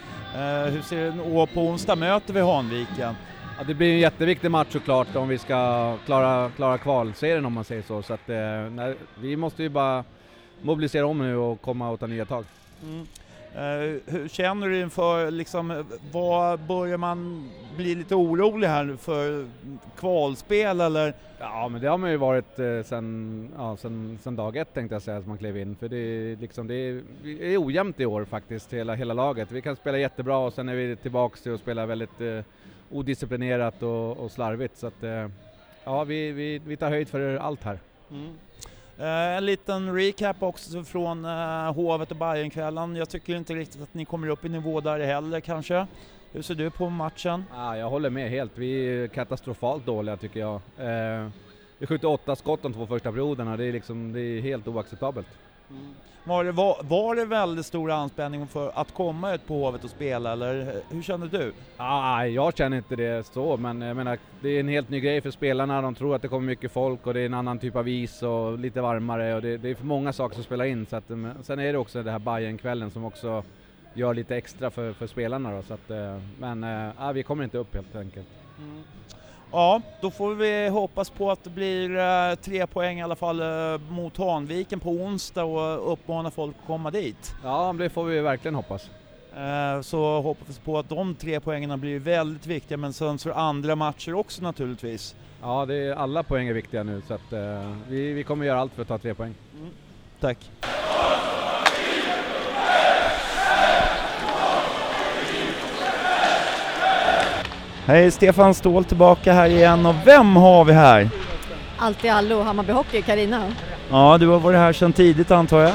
hur 0.69 0.81
ser 0.81 1.11
det 1.11 1.21
Och 1.21 1.53
på 1.53 1.61
onsdag 1.61 1.95
möter 1.95 2.33
vi 2.33 2.41
Hanviken. 2.41 3.15
Ja, 3.57 3.63
det 3.67 3.73
blir 3.73 3.93
en 3.93 3.99
jätteviktig 3.99 4.51
match 4.51 4.67
såklart 4.71 5.15
om 5.15 5.27
vi 5.27 5.37
ska 5.37 5.97
klara, 6.05 6.49
klara 6.55 6.77
kvalserien 6.77 7.45
om 7.45 7.53
man 7.53 7.63
säger 7.63 7.81
så. 7.81 8.01
Så 8.01 8.13
att, 8.13 8.27
nej, 8.71 8.95
vi 9.19 9.35
måste 9.35 9.63
ju 9.63 9.69
bara 9.69 10.03
mobilisera 10.61 11.05
om 11.05 11.17
nu 11.17 11.35
och 11.35 11.61
komma 11.61 11.89
och 11.89 11.99
ta 11.99 12.07
nya 12.07 12.25
tag. 12.25 12.45
Mm. 12.83 13.07
Eh, 13.55 14.13
hur 14.13 14.27
känner 14.27 14.69
du 14.69 14.81
inför, 14.81 15.31
liksom, 15.31 15.85
vad 16.11 16.59
börjar 16.59 16.97
man 16.97 17.49
bli 17.77 17.95
lite 17.95 18.15
orolig 18.15 18.67
här 18.67 18.95
för 18.99 19.45
kvalspel 19.97 20.81
eller? 20.81 21.13
Ja 21.39 21.69
men 21.69 21.81
det 21.81 21.87
har 21.87 21.97
man 21.97 22.11
ju 22.11 22.17
varit 22.17 22.59
eh, 22.59 22.81
sen, 22.83 23.49
ja, 23.57 23.77
sen, 23.77 24.19
sen 24.21 24.35
dag 24.35 24.57
ett 24.57 24.73
tänkte 24.73 24.95
jag 24.95 25.01
säga, 25.01 25.21
som 25.21 25.29
man 25.29 25.37
klev 25.37 25.57
in. 25.57 25.75
För 25.75 25.89
det 25.89 25.97
är, 25.97 26.35
liksom, 26.35 26.67
det 26.67 26.73
är, 26.75 27.01
det 27.23 27.53
är 27.53 27.65
ojämnt 27.65 27.99
i 27.99 28.05
år 28.05 28.25
faktiskt, 28.25 28.73
hela, 28.73 28.95
hela 28.95 29.13
laget. 29.13 29.51
Vi 29.51 29.61
kan 29.61 29.75
spela 29.75 29.97
jättebra 29.97 30.37
och 30.37 30.53
sen 30.53 30.69
är 30.69 30.75
vi 30.75 30.95
tillbaks 30.95 31.41
till 31.41 31.53
att 31.53 31.59
spela 31.59 31.85
väldigt 31.85 32.21
eh, 32.21 32.39
odisciplinerat 32.91 33.83
och, 33.83 34.17
och 34.17 34.31
slarvigt. 34.31 34.77
Så 34.77 34.87
att, 34.87 35.03
eh, 35.03 35.27
ja, 35.83 36.03
vi, 36.03 36.31
vi, 36.31 36.59
vi 36.59 36.77
tar 36.77 36.89
höjd 36.89 37.09
för 37.09 37.35
allt 37.35 37.63
här. 37.63 37.79
Mm. 38.11 38.29
Eh, 38.97 39.37
en 39.37 39.45
liten 39.45 39.95
recap 39.95 40.43
också 40.43 40.83
från 40.83 41.25
eh, 41.25 41.73
Hovet 41.73 42.11
och 42.11 42.17
Bajenkvällen. 42.17 42.95
Jag 42.95 43.09
tycker 43.09 43.35
inte 43.35 43.53
riktigt 43.53 43.81
att 43.81 43.93
ni 43.93 44.05
kommer 44.05 44.27
upp 44.27 44.45
i 44.45 44.49
nivå 44.49 44.81
där 44.81 44.99
heller 44.99 45.39
kanske. 45.39 45.87
Hur 46.31 46.41
ser 46.41 46.55
du 46.55 46.69
på 46.69 46.89
matchen? 46.89 47.45
Ah, 47.53 47.75
jag 47.75 47.89
håller 47.89 48.09
med 48.09 48.29
helt. 48.29 48.51
Vi 48.55 48.73
är 48.73 49.07
katastrofalt 49.07 49.85
dåliga 49.85 50.17
tycker 50.17 50.39
jag. 50.39 50.55
Eh, 50.77 51.29
vi 51.77 51.87
skjuter 51.87 52.07
åtta 52.07 52.35
skott 52.35 52.61
de 52.61 52.73
två 52.73 52.87
första 52.87 53.11
perioderna. 53.11 53.57
Det 53.57 53.65
är, 53.65 53.73
liksom, 53.73 54.13
det 54.13 54.21
är 54.21 54.41
helt 54.41 54.67
oacceptabelt. 54.67 55.27
Mm. 55.71 55.93
Var, 56.23 56.43
det, 56.43 56.51
var, 56.51 56.77
var 56.83 57.15
det 57.15 57.25
väldigt 57.25 57.65
stor 57.65 57.91
anspänning 57.91 58.47
för 58.47 58.71
att 58.75 58.93
komma 58.93 59.33
ut 59.33 59.47
på 59.47 59.53
Hovet 59.65 59.83
och 59.83 59.89
spela 59.89 60.31
eller 60.31 60.81
hur 60.89 61.01
kände 61.01 61.27
du? 61.27 61.53
Ah, 61.77 62.25
jag 62.25 62.57
känner 62.57 62.77
inte 62.77 62.95
det 62.95 63.27
så, 63.27 63.57
men 63.57 63.81
jag 63.81 63.97
menar 63.97 64.17
det 64.41 64.49
är 64.49 64.59
en 64.59 64.67
helt 64.67 64.89
ny 64.89 64.99
grej 64.99 65.21
för 65.21 65.31
spelarna. 65.31 65.81
De 65.81 65.95
tror 65.95 66.15
att 66.15 66.21
det 66.21 66.27
kommer 66.27 66.47
mycket 66.47 66.71
folk 66.71 67.07
och 67.07 67.13
det 67.13 67.19
är 67.19 67.25
en 67.25 67.33
annan 67.33 67.59
typ 67.59 67.75
av 67.75 67.87
is 67.87 68.23
och 68.23 68.59
lite 68.59 68.81
varmare 68.81 69.35
och 69.35 69.41
det, 69.41 69.57
det 69.57 69.69
är 69.69 69.75
för 69.75 69.85
många 69.85 70.13
saker 70.13 70.35
som 70.35 70.43
spelar 70.43 70.65
in. 70.65 70.85
Så 70.85 70.95
att, 70.95 71.07
sen 71.41 71.59
är 71.59 71.73
det 71.73 71.77
också 71.77 72.03
det 72.03 72.11
här 72.11 72.19
bayern 72.19 72.57
kvällen 72.57 72.91
som 72.91 73.05
också 73.05 73.43
gör 73.93 74.13
lite 74.13 74.35
extra 74.35 74.69
för, 74.69 74.93
för 74.93 75.07
spelarna 75.07 75.51
då, 75.51 75.61
så 75.61 75.73
att, 75.73 75.91
eh, 75.91 76.17
men 76.39 76.63
äh, 76.63 77.11
vi 77.13 77.23
kommer 77.23 77.43
inte 77.43 77.57
upp 77.57 77.75
helt 77.75 77.95
enkelt. 77.95 78.27
Mm. 78.59 78.83
Ja, 79.51 79.81
då 80.01 80.11
får 80.11 80.35
vi 80.35 80.67
hoppas 80.67 81.09
på 81.09 81.31
att 81.31 81.43
det 81.43 81.49
blir 81.49 81.97
eh, 81.97 82.35
tre 82.35 82.67
poäng 82.67 82.99
i 82.99 83.03
alla 83.03 83.15
fall 83.15 83.39
eh, 83.41 83.81
mot 83.89 84.17
Hanviken 84.17 84.79
på 84.79 84.89
onsdag 84.89 85.43
och 85.43 85.93
uppmana 85.93 86.31
folk 86.31 86.55
att 86.61 86.67
komma 86.67 86.91
dit. 86.91 87.35
Ja, 87.43 87.75
det 87.77 87.89
får 87.89 88.03
vi 88.03 88.19
verkligen 88.19 88.55
hoppas. 88.55 88.89
Eh, 89.35 89.81
så 89.81 90.21
hoppas 90.21 90.57
vi 90.57 90.65
på 90.65 90.79
att 90.79 90.89
de 90.89 91.15
tre 91.15 91.39
poängen 91.39 91.79
blir 91.79 91.99
väldigt 91.99 92.47
viktiga, 92.47 92.77
men 92.77 92.93
sen 92.93 93.17
för 93.17 93.31
andra 93.31 93.75
matcher 93.75 94.13
också 94.13 94.43
naturligtvis. 94.43 95.15
Ja, 95.41 95.65
det 95.65 95.75
är, 95.75 95.95
alla 95.95 96.23
poäng 96.23 96.47
är 96.47 96.53
viktiga 96.53 96.83
nu, 96.83 97.01
så 97.07 97.13
att, 97.13 97.33
eh, 97.33 97.75
vi, 97.87 98.13
vi 98.13 98.23
kommer 98.23 98.45
göra 98.45 98.59
allt 98.59 98.73
för 98.73 98.81
att 98.81 98.87
ta 98.87 98.97
tre 98.97 99.13
poäng. 99.13 99.33
Mm. 99.59 99.69
Tack. 100.19 100.37
Hej, 107.85 108.11
Stefan 108.11 108.53
Ståhl 108.53 108.83
tillbaka 108.85 109.33
här 109.33 109.49
igen 109.49 109.85
och 109.85 109.95
vem 110.05 110.35
har 110.35 110.65
vi 110.65 110.73
här? 110.73 111.09
Allt 111.77 112.05
i 112.05 112.09
allo, 112.09 112.41
Hammarby 112.41 112.73
Hockey, 112.73 113.01
Karina. 113.01 113.43
Ja, 113.89 114.17
du 114.17 114.27
har 114.27 114.39
varit 114.39 114.57
här 114.59 114.73
sedan 114.73 114.93
tidigt 114.93 115.31
antar 115.31 115.59
jag? 115.59 115.71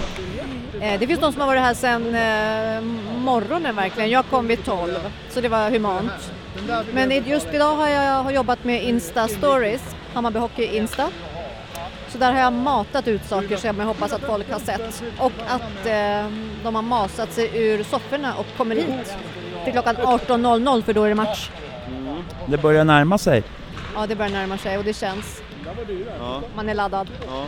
Eh, 0.80 1.00
det 1.00 1.06
finns 1.06 1.20
de 1.20 1.32
som 1.32 1.40
har 1.40 1.48
varit 1.48 1.62
här 1.62 1.74
sedan 1.74 2.14
eh, 2.14 2.82
morgonen 3.18 3.76
verkligen. 3.76 4.10
Jag 4.10 4.26
kom 4.26 4.46
vid 4.46 4.64
12, 4.64 4.90
så 5.30 5.40
det 5.40 5.48
var 5.48 5.70
humant. 5.70 6.32
Men 6.92 7.24
just 7.26 7.54
idag 7.54 7.76
har 7.76 7.88
jag 7.88 8.34
jobbat 8.34 8.64
med 8.64 8.84
Insta 8.84 9.28
Stories, 9.28 9.96
Hammarby 10.14 10.38
Hockey 10.38 10.76
Insta. 10.76 11.08
Så 12.08 12.18
där 12.18 12.32
har 12.32 12.40
jag 12.40 12.52
matat 12.52 13.08
ut 13.08 13.24
saker 13.24 13.56
som 13.56 13.78
jag 13.78 13.86
hoppas 13.86 14.12
att 14.12 14.22
folk 14.26 14.52
har 14.52 14.58
sett 14.58 15.02
och 15.18 15.32
att 15.48 15.86
eh, 15.86 16.32
de 16.62 16.74
har 16.74 16.82
masat 16.82 17.32
sig 17.32 17.50
ur 17.54 17.82
sofforna 17.82 18.34
och 18.34 18.46
kommer 18.56 18.76
hit 18.76 19.16
till 19.64 19.72
klockan 19.72 19.96
18.00 19.96 20.82
för 20.82 20.92
då 20.92 21.04
är 21.04 21.08
det 21.08 21.14
match. 21.14 21.50
Det 22.46 22.58
börjar 22.58 22.84
närma 22.84 23.18
sig. 23.18 23.42
Ja, 23.94 24.06
det 24.06 24.16
börjar 24.16 24.32
närma 24.32 24.58
sig 24.58 24.78
och 24.78 24.84
det 24.84 24.92
känns. 24.92 25.42
Ja. 26.18 26.42
Man 26.56 26.68
är 26.68 26.74
laddad. 26.74 27.08
Ja. 27.26 27.46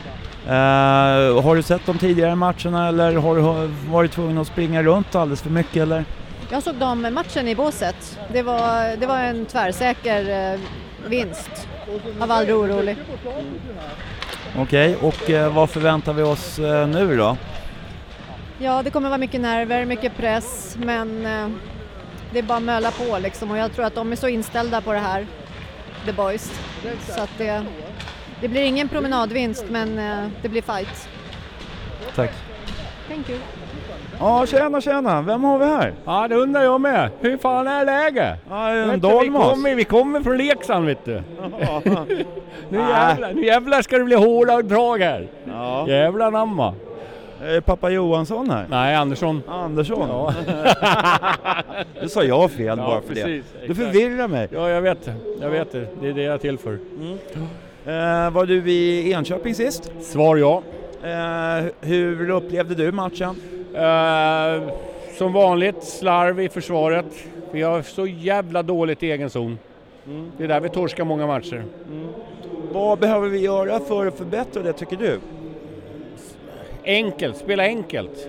Uh, 0.49 1.43
har 1.43 1.57
du 1.57 1.63
sett 1.63 1.87
de 1.87 1.99
tidigare 1.99 2.35
matcherna 2.35 2.89
eller 2.89 3.17
har 3.17 3.37
du 3.37 3.69
varit 3.91 4.13
tvungen 4.13 4.39
att 4.39 4.47
springa 4.47 4.83
runt 4.83 5.15
alldeles 5.15 5.43
för 5.43 5.51
mycket 5.51 5.83
eller? 5.83 6.05
Jag 6.51 6.63
såg 6.63 6.75
dem 6.75 7.15
matchen 7.15 7.49
i 7.49 7.55
båset. 7.55 8.19
Det 8.33 8.43
var, 8.43 8.97
det 8.97 9.07
var 9.07 9.19
en 9.19 9.47
tvärsäker 9.47 10.53
uh, 10.55 10.61
vinst. 11.07 11.69
Jag 12.21 12.27
var 12.27 12.37
aldrig 12.37 12.57
orolig. 12.57 12.97
Okej, 14.59 14.97
okay, 14.97 15.09
och 15.09 15.31
uh, 15.31 15.55
vad 15.55 15.71
förväntar 15.71 16.13
vi 16.13 16.23
oss 16.23 16.59
nu 16.59 17.17
då? 17.17 17.37
Ja, 18.59 18.83
det 18.83 18.91
kommer 18.91 19.09
vara 19.09 19.19
mycket 19.19 19.41
nerver, 19.41 19.85
mycket 19.85 20.17
press, 20.17 20.77
men 20.81 21.27
det 22.33 22.39
är 22.39 22.43
bara 22.43 22.59
att 22.59 22.63
möla 22.63 22.91
på 22.91 23.19
liksom 23.19 23.51
och 23.51 23.59
jag 23.59 23.73
tror 23.73 23.85
att 23.85 23.95
de 23.95 24.13
är 24.13 24.17
så 24.17 24.29
inställda 24.29 24.81
på 24.81 24.93
det 24.93 24.99
här, 24.99 25.27
the 26.07 26.13
boys. 26.13 26.61
Så 27.09 27.21
att 27.21 27.31
det, 27.39 27.65
det 28.41 28.49
blir 28.49 28.63
ingen 28.63 28.89
promenadvinst 28.89 29.65
men 29.71 29.99
eh, 29.99 30.29
det 30.43 30.49
blir 30.49 30.63
fight. 30.63 31.09
Tack. 32.15 32.31
Thank 33.09 33.29
you. 33.29 33.39
Ja, 34.21 34.47
tjena 34.47 34.81
tjena, 34.81 35.23
vem 35.23 35.45
har 35.45 35.59
vi 35.59 35.65
här? 35.65 35.95
Ja, 36.05 36.29
det 36.29 36.35
undrar 36.37 36.63
jag 36.63 36.81
med. 36.81 37.11
Hur 37.21 37.39
fan 37.39 37.67
är 37.67 37.85
läget? 37.85 38.39
Ja, 38.51 38.71
en 38.71 39.01
Dalmas. 39.01 39.25
Vi 39.25 39.51
kommer, 39.51 39.75
vi 39.75 39.85
kommer 39.85 40.21
från 40.21 40.37
Leksand 40.37 40.87
vet 40.87 41.05
du. 41.05 41.13
nu, 42.69 42.79
jävlar, 42.79 43.33
nu 43.33 43.47
jävlar 43.47 43.83
ska 43.83 43.99
det 43.99 44.05
bli 44.05 44.17
hårda 44.17 44.63
drag 44.63 44.99
här. 44.99 45.29
Ja. 45.45 45.89
Jävlar 45.89 46.31
namma. 46.31 46.75
Är 47.43 47.61
pappa 47.61 47.91
Johansson 47.91 48.51
här? 48.51 48.67
Nej, 48.71 48.95
Andersson. 48.95 49.43
Andersson? 49.49 50.09
Ja. 50.09 50.35
det 52.01 52.09
sa 52.09 52.25
jag 52.25 52.51
fel 52.51 52.67
ja, 52.67 52.77
bara 52.77 53.01
för 53.01 53.09
precis, 53.09 53.45
det. 53.61 53.67
Du 53.67 53.75
förvirrar 53.75 54.29
mig. 54.29 54.49
Ja, 54.53 54.71
jag 54.71 54.83
vet 54.83 55.05
det. 55.05 55.15
Jag 55.41 55.51
vet 55.51 55.73
det. 55.73 55.87
Det 56.01 56.09
är 56.09 56.13
det 56.13 56.23
jag 56.23 56.35
är 56.35 56.39
till 56.39 56.59
för. 56.59 56.79
Mm. 57.01 57.13
Uh, 57.13 58.31
var 58.31 58.47
du 58.47 58.71
i 58.71 59.13
Enköping 59.13 59.55
sist? 59.55 59.93
Svar 60.01 60.37
ja. 60.37 60.63
Uh, 61.05 61.71
hur 61.81 62.31
upplevde 62.31 62.75
du 62.75 62.93
matchen? 62.93 63.37
Uh, 63.75 64.71
som 65.19 65.33
vanligt, 65.33 65.85
slarv 65.85 66.41
i 66.41 66.49
försvaret. 66.49 67.07
Vi 67.53 67.63
har 67.63 67.83
så 67.83 68.07
jävla 68.07 68.63
dåligt 68.63 69.03
i 69.03 69.11
egen 69.11 69.31
zon. 69.31 69.59
Mm. 70.07 70.33
Det 70.37 70.45
är 70.45 70.49
där 70.49 70.61
vi 70.61 70.69
torskar 70.69 71.05
många 71.05 71.27
matcher. 71.27 71.65
Mm. 71.89 72.09
Vad 72.73 72.99
behöver 72.99 73.29
vi 73.29 73.39
göra 73.39 73.81
för 73.81 74.07
att 74.07 74.19
förbättra 74.19 74.63
det 74.63 74.73
tycker 74.73 74.97
du? 74.97 75.21
Enkelt, 76.89 77.37
spela 77.37 77.63
enkelt. 77.63 78.29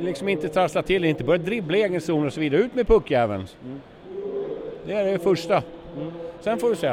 Liksom 0.00 0.28
inte 0.28 0.48
trassla 0.48 0.82
till 0.82 1.04
inte 1.04 1.24
börja 1.24 1.42
dribbla 1.42 1.76
i 1.76 1.82
egen 1.82 2.00
zon 2.00 2.26
och 2.26 2.32
så 2.32 2.40
vidare. 2.40 2.60
Ut 2.60 2.74
med 2.74 2.86
puckjäveln. 2.86 3.46
Det 4.86 4.92
är 4.92 5.04
det 5.12 5.18
första. 5.18 5.62
Sen 6.40 6.58
får 6.58 6.68
vi 6.70 6.76
se. 6.76 6.92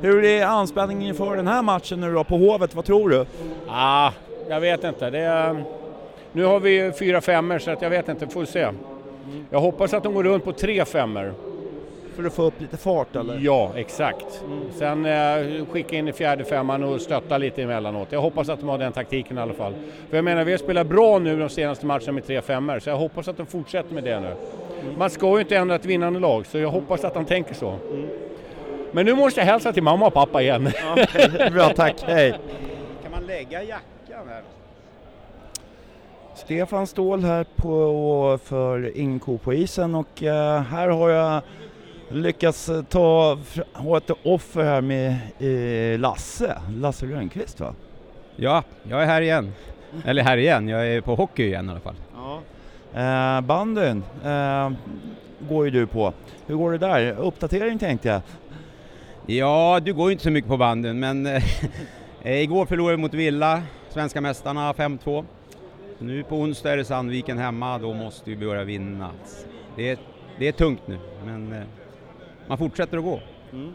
Hur 0.00 0.24
är 0.24 0.46
anspänningen 0.46 1.08
inför 1.08 1.36
den 1.36 1.46
här 1.46 1.62
matchen 1.62 2.00
nu 2.00 2.12
då 2.12 2.24
på 2.24 2.36
Hovet, 2.36 2.74
vad 2.74 2.84
tror 2.84 3.10
du? 3.10 3.26
Ah, 3.68 4.12
jag 4.48 4.60
vet 4.60 4.84
inte. 4.84 5.10
Det 5.10 5.18
är, 5.18 5.64
nu 6.32 6.44
har 6.44 6.60
vi 6.60 6.92
fyra 6.98 7.20
femmor 7.20 7.58
så 7.58 7.70
att 7.70 7.82
jag 7.82 7.90
vet 7.90 8.08
inte, 8.08 8.26
får 8.26 8.44
se. 8.44 8.68
Jag 9.50 9.60
hoppas 9.60 9.94
att 9.94 10.02
de 10.02 10.14
går 10.14 10.24
runt 10.24 10.44
på 10.44 10.52
tre 10.52 10.84
femmor. 10.84 11.34
För 12.16 12.24
att 12.24 12.32
få 12.32 12.42
upp 12.42 12.60
lite 12.60 12.76
fart 12.76 13.16
eller? 13.16 13.38
Ja, 13.42 13.72
exakt. 13.76 14.42
Mm. 14.46 14.60
Sen 14.72 15.06
eh, 15.06 15.66
skicka 15.66 15.96
in 15.96 16.08
i 16.08 16.12
fjärde 16.12 16.44
femman 16.44 16.84
och 16.84 17.00
stötta 17.00 17.38
lite 17.38 17.62
emellanåt. 17.62 18.12
Jag 18.12 18.20
hoppas 18.20 18.48
att 18.48 18.60
de 18.60 18.68
har 18.68 18.78
den 18.78 18.92
taktiken 18.92 19.38
i 19.38 19.40
alla 19.40 19.52
fall. 19.52 19.74
För 20.10 20.16
jag 20.16 20.24
menar, 20.24 20.44
vi 20.44 20.50
har 20.50 20.58
spelat 20.58 20.86
bra 20.86 21.18
nu 21.18 21.38
de 21.38 21.48
senaste 21.48 21.86
matcherna 21.86 22.12
med 22.12 22.26
tre 22.26 22.42
femmor, 22.42 22.78
så 22.78 22.90
jag 22.90 22.96
hoppas 22.96 23.28
att 23.28 23.36
de 23.36 23.46
fortsätter 23.46 23.94
med 23.94 24.04
det 24.04 24.20
nu. 24.20 24.26
Mm. 24.26 24.98
Man 24.98 25.10
ska 25.10 25.34
ju 25.34 25.40
inte 25.40 25.56
ändra 25.56 25.74
ett 25.74 25.84
vinnande 25.84 26.20
lag, 26.20 26.46
så 26.46 26.58
jag 26.58 26.70
hoppas 26.70 27.04
att 27.04 27.14
han 27.14 27.24
tänker 27.24 27.54
så. 27.54 27.68
Mm. 27.68 28.08
Men 28.92 29.06
nu 29.06 29.14
måste 29.14 29.40
jag 29.40 29.46
hälsa 29.46 29.72
till 29.72 29.82
mamma 29.82 30.06
och 30.06 30.14
pappa 30.14 30.42
igen. 30.42 30.68
Ja, 30.82 31.50
bra, 31.50 31.68
tack. 31.68 31.94
Hej. 32.06 32.34
Kan 33.02 33.12
man 33.12 33.26
lägga 33.26 33.62
jackan 33.62 34.28
här? 34.28 34.42
Stefan 36.34 36.86
Ståhl 36.86 37.24
här 37.24 37.46
på, 37.56 38.38
för 38.44 38.96
Inko 38.96 39.38
på 39.38 39.54
isen 39.54 39.94
och 39.94 40.22
uh, 40.22 40.28
här 40.58 40.88
har 40.88 41.10
jag 41.10 41.42
lyckats 42.14 42.68
eh, 42.68 42.82
ta, 42.82 43.38
ha 43.72 43.96
ett 43.96 44.10
offer 44.22 44.64
här 44.64 44.80
med 44.80 45.16
eh, 45.38 45.98
Lasse, 46.00 46.58
Lasse 46.76 47.06
Rönnqvist 47.06 47.60
va? 47.60 47.74
Ja, 48.36 48.62
jag 48.82 49.02
är 49.02 49.06
här 49.06 49.20
igen. 49.20 49.52
Eller 50.04 50.22
här 50.22 50.36
igen, 50.36 50.68
jag 50.68 50.86
är 50.86 51.00
på 51.00 51.14
hockey 51.14 51.46
igen 51.46 51.68
i 51.68 51.70
alla 51.70 51.80
fall. 51.80 51.94
Ja. 52.14 52.40
Eh, 53.00 53.40
bandyn 53.40 54.04
eh, 54.24 54.70
går 55.48 55.64
ju 55.64 55.70
du 55.70 55.86
på. 55.86 56.12
Hur 56.46 56.56
går 56.56 56.72
det 56.72 56.78
där? 56.78 57.12
Uppdatering 57.18 57.78
tänkte 57.78 58.08
jag. 58.08 58.20
Ja, 59.26 59.80
du 59.84 59.94
går 59.94 60.08
ju 60.08 60.12
inte 60.12 60.24
så 60.24 60.30
mycket 60.30 60.50
på 60.50 60.56
banden 60.56 60.98
men 61.00 61.26
eh, 62.22 62.42
igår 62.42 62.66
förlorade 62.66 62.96
vi 62.96 63.02
mot 63.02 63.14
Villa, 63.14 63.62
svenska 63.90 64.20
mästarna 64.20 64.72
5-2. 64.72 65.24
Nu 65.98 66.22
på 66.22 66.36
onsdag 66.36 66.72
är 66.72 66.76
det 66.76 66.84
Sandviken 66.84 67.38
hemma, 67.38 67.78
då 67.78 67.94
måste 67.94 68.30
vi 68.30 68.36
börja 68.36 68.64
vinna. 68.64 69.10
Det 69.76 69.90
är, 69.90 69.98
det 70.38 70.48
är 70.48 70.52
tungt 70.52 70.86
nu, 70.86 70.98
men 71.24 71.52
eh, 71.52 71.62
man 72.46 72.58
fortsätter 72.58 72.98
att 72.98 73.04
gå. 73.04 73.20
Mm. 73.52 73.74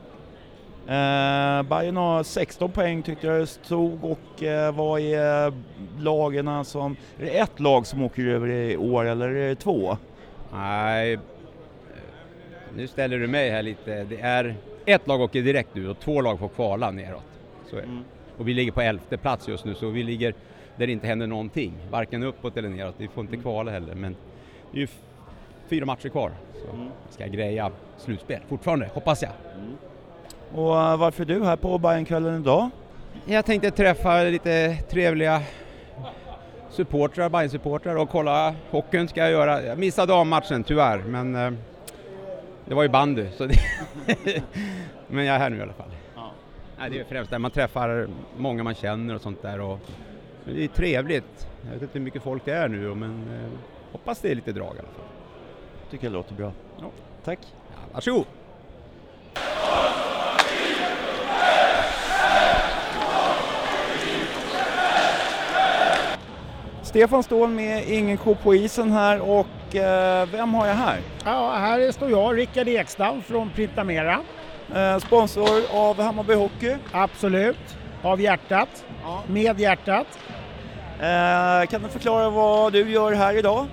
Eh, 0.89 1.63
Bayern 1.63 1.97
har 1.97 2.23
16 2.23 2.71
poäng 2.71 3.01
tyckte 3.03 3.27
jag 3.27 3.47
stod 3.47 4.03
och 4.03 4.43
eh, 4.43 4.75
vad 4.75 5.01
är 5.01 5.53
lagen 5.99 6.65
som, 6.65 6.95
är 7.19 7.25
det 7.25 7.39
ett 7.39 7.59
lag 7.59 7.87
som 7.87 8.03
åker 8.03 8.25
över 8.27 8.47
i 8.47 8.77
år 8.77 9.05
eller 9.05 9.29
är 9.29 9.49
det 9.49 9.55
två? 9.55 9.97
Nej, 10.53 11.13
eh, 11.13 11.19
nu 12.75 12.87
ställer 12.87 13.19
du 13.19 13.27
mig 13.27 13.49
här 13.49 13.63
lite. 13.63 14.03
Det 14.03 14.21
är 14.21 14.55
ett 14.85 15.07
lag 15.07 15.21
åker 15.21 15.41
direkt 15.41 15.75
nu 15.75 15.89
och 15.89 15.99
två 15.99 16.21
lag 16.21 16.39
får 16.39 16.49
kvala 16.49 16.91
neråt. 16.91 17.23
Så 17.69 17.75
är 17.75 17.81
det. 17.81 17.87
Mm. 17.87 18.03
Och 18.37 18.47
vi 18.47 18.53
ligger 18.53 18.71
på 18.71 18.81
elfte 18.81 19.17
plats 19.17 19.47
just 19.47 19.65
nu 19.65 19.75
så 19.75 19.89
vi 19.89 20.03
ligger 20.03 20.33
där 20.75 20.87
det 20.87 20.93
inte 20.93 21.07
händer 21.07 21.27
någonting. 21.27 21.73
Varken 21.91 22.23
uppåt 22.23 22.57
eller 22.57 22.69
neråt. 22.69 22.95
Vi 22.97 23.07
får 23.07 23.23
inte 23.23 23.37
kvala 23.37 23.71
heller 23.71 23.95
men 23.95 24.15
det 24.71 24.77
är 24.77 24.81
ju 24.81 24.87
fyra 25.69 25.85
matcher 25.85 26.09
kvar. 26.09 26.31
Så 26.65 26.75
Mm. 26.75 26.89
ska 27.09 27.25
greja 27.25 27.71
slutspel 27.97 28.39
fortfarande, 28.47 28.89
hoppas 28.93 29.21
jag. 29.21 29.31
Och 30.55 30.81
eh, 30.81 30.97
varför 30.97 31.23
är 31.23 31.27
du 31.27 31.45
här 31.45 31.55
på 31.55 31.77
Bajenkvällen 31.77 32.41
idag? 32.41 32.69
Jag 33.25 33.45
tänkte 33.45 33.71
träffa 33.71 34.23
lite 34.23 34.75
trevliga 34.89 35.41
supportrar, 36.69 37.29
Bayern-supportrar 37.29 37.95
och 37.95 38.09
kolla 38.09 38.55
hockeyn 38.69 39.07
ska 39.07 39.19
jag 39.21 39.31
göra. 39.31 39.63
Jag 39.63 39.77
missade 39.77 40.13
dammatchen 40.13 40.63
tyvärr 40.63 40.97
men 40.97 41.35
eh, 41.35 41.51
det 42.65 42.75
var 42.75 42.83
ju 42.83 42.89
bandy 42.89 43.27
så 43.37 43.47
men 45.07 45.25
jag 45.25 45.35
är 45.35 45.39
här 45.39 45.49
nu 45.49 45.57
i 45.57 45.61
alla 45.61 45.73
fall. 45.73 45.91
Nej, 46.79 46.89
det 46.89 46.99
är 46.99 47.03
främst 47.03 47.31
där 47.31 47.39
man 47.39 47.51
träffar 47.51 48.07
många 48.37 48.63
man 48.63 48.75
känner 48.75 49.15
och 49.15 49.21
sånt 49.21 49.41
där 49.41 49.61
och 49.61 49.79
det 50.45 50.63
är 50.63 50.67
trevligt. 50.67 51.47
Jag 51.65 51.71
vet 51.73 51.81
inte 51.81 51.97
hur 51.99 52.05
mycket 52.05 52.23
folk 52.23 52.45
det 52.45 52.53
är 52.53 52.67
nu 52.67 52.95
men 52.95 53.11
eh, 53.11 53.49
hoppas 53.91 54.19
det 54.19 54.31
är 54.31 54.35
lite 54.35 54.51
drag 54.51 54.75
i 54.75 54.79
alla 54.79 54.87
fall. 54.87 55.05
Tycker 55.91 56.05
jag 56.05 56.13
låter 56.13 56.33
bra. 56.33 56.51
Tack. 57.23 57.39
Ja, 57.41 57.77
varsågod! 57.93 58.25
Stefan 66.83 67.23
Ståhl 67.23 67.49
med 67.49 67.89
Ingen 67.89 68.17
ko 68.17 68.35
på 68.35 68.55
isen 68.55 68.91
här 68.91 69.21
och 69.21 69.75
eh, 69.75 70.27
vem 70.31 70.53
har 70.53 70.67
jag 70.67 70.75
här? 70.75 70.99
Ja, 71.25 71.51
här 71.55 71.91
står 71.91 72.09
jag, 72.09 72.37
Rickard 72.37 72.67
Ekstam 72.67 73.21
från 73.21 73.49
Printamera. 73.49 74.19
Eh, 74.75 74.97
sponsor 74.97 75.61
av 75.71 76.01
Hammarby 76.01 76.33
Hockey. 76.33 76.75
Absolut. 76.91 77.77
Av 78.03 78.21
hjärtat. 78.21 78.85
Ja. 79.03 79.23
Med 79.27 79.59
hjärtat. 79.59 80.07
Eh, 80.99 81.69
kan 81.69 81.81
du 81.83 81.89
förklara 81.89 82.29
vad 82.29 82.73
du 82.73 82.91
gör 82.91 83.11
här 83.11 83.37
idag? 83.37 83.67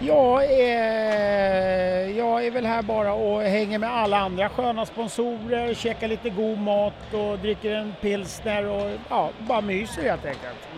Jag 0.00 0.44
är, 0.44 2.08
jag 2.08 2.46
är 2.46 2.50
väl 2.50 2.66
här 2.66 2.82
bara 2.82 3.12
och 3.12 3.42
hänger 3.42 3.78
med 3.78 3.90
alla 3.90 4.18
andra 4.18 4.48
sköna 4.48 4.86
sponsorer, 4.86 5.74
käkar 5.74 6.08
lite 6.08 6.30
god 6.30 6.58
mat 6.58 7.14
och 7.14 7.38
dricker 7.38 7.74
en 7.74 7.94
pilsner 8.00 8.66
och 8.66 8.90
ja, 9.08 9.30
bara 9.38 9.60
myser 9.60 10.02
helt 10.02 10.24
enkelt. 10.24 10.68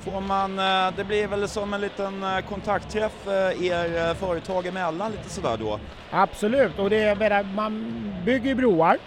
Får 0.00 0.20
man, 0.20 0.58
eh, 0.58 0.96
det 0.96 1.04
blir 1.04 1.26
väl 1.26 1.48
som 1.48 1.74
en 1.74 1.80
liten 1.80 2.22
eh, 2.22 2.40
kontaktträff 2.40 3.26
eh, 3.26 3.66
er 3.66 4.08
eh, 4.08 4.14
företag 4.14 4.66
emellan 4.66 5.10
lite 5.10 5.30
sådär 5.30 5.56
då? 5.56 5.80
Absolut, 6.10 6.78
och 6.78 6.90
det 6.90 7.02
är, 7.02 7.54
man 7.54 8.14
bygger 8.24 8.54
broar. 8.54 8.98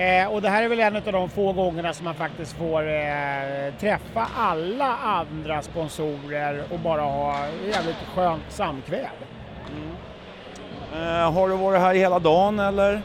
Eh, 0.00 0.32
och 0.32 0.42
det 0.42 0.48
här 0.48 0.62
är 0.62 0.68
väl 0.68 0.80
en 0.80 0.96
av 0.96 1.02
de 1.02 1.28
få 1.28 1.52
gångerna 1.52 1.92
som 1.92 2.04
man 2.04 2.14
faktiskt 2.14 2.52
får 2.52 2.88
eh, 2.88 3.74
träffa 3.80 4.26
alla 4.36 4.96
andra 4.96 5.62
sponsorer 5.62 6.62
och 6.70 6.78
bara 6.78 7.00
ha 7.00 7.46
jävligt 7.72 7.96
skönt 8.14 8.42
samkväm. 8.48 9.06
Eh, 10.92 11.32
har 11.32 11.48
du 11.48 11.56
varit 11.56 11.80
här 11.80 11.94
hela 11.94 12.18
dagen 12.18 12.58
eller? 12.58 13.02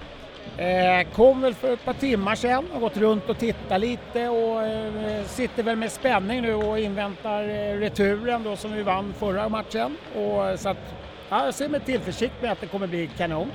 Eh, 0.57 1.07
kom 1.13 1.41
väl 1.41 1.53
för 1.53 1.73
ett 1.73 1.85
par 1.85 1.93
timmar 1.93 2.35
sedan 2.35 2.65
och 2.73 2.81
gått 2.81 2.97
runt 2.97 3.29
och 3.29 3.37
tittat 3.37 3.81
lite 3.81 4.27
och 4.27 4.63
eh, 4.63 5.23
sitter 5.25 5.63
väl 5.63 5.75
med 5.75 5.91
spänning 5.91 6.41
nu 6.41 6.53
och 6.53 6.79
inväntar 6.79 7.43
eh, 7.43 7.79
returen 7.79 8.43
då 8.43 8.55
som 8.55 8.73
vi 8.73 8.83
vann 8.83 9.13
förra 9.19 9.49
matchen. 9.49 9.97
Och, 10.15 10.59
så 10.59 10.69
att, 10.69 10.95
ja, 11.29 11.45
jag 11.45 11.53
ser 11.53 11.69
med 11.69 11.85
tillförsikt 11.85 12.41
med 12.41 12.51
att 12.51 12.61
det 12.61 12.67
kommer 12.67 12.87
bli 12.87 13.09
kanon. 13.17 13.51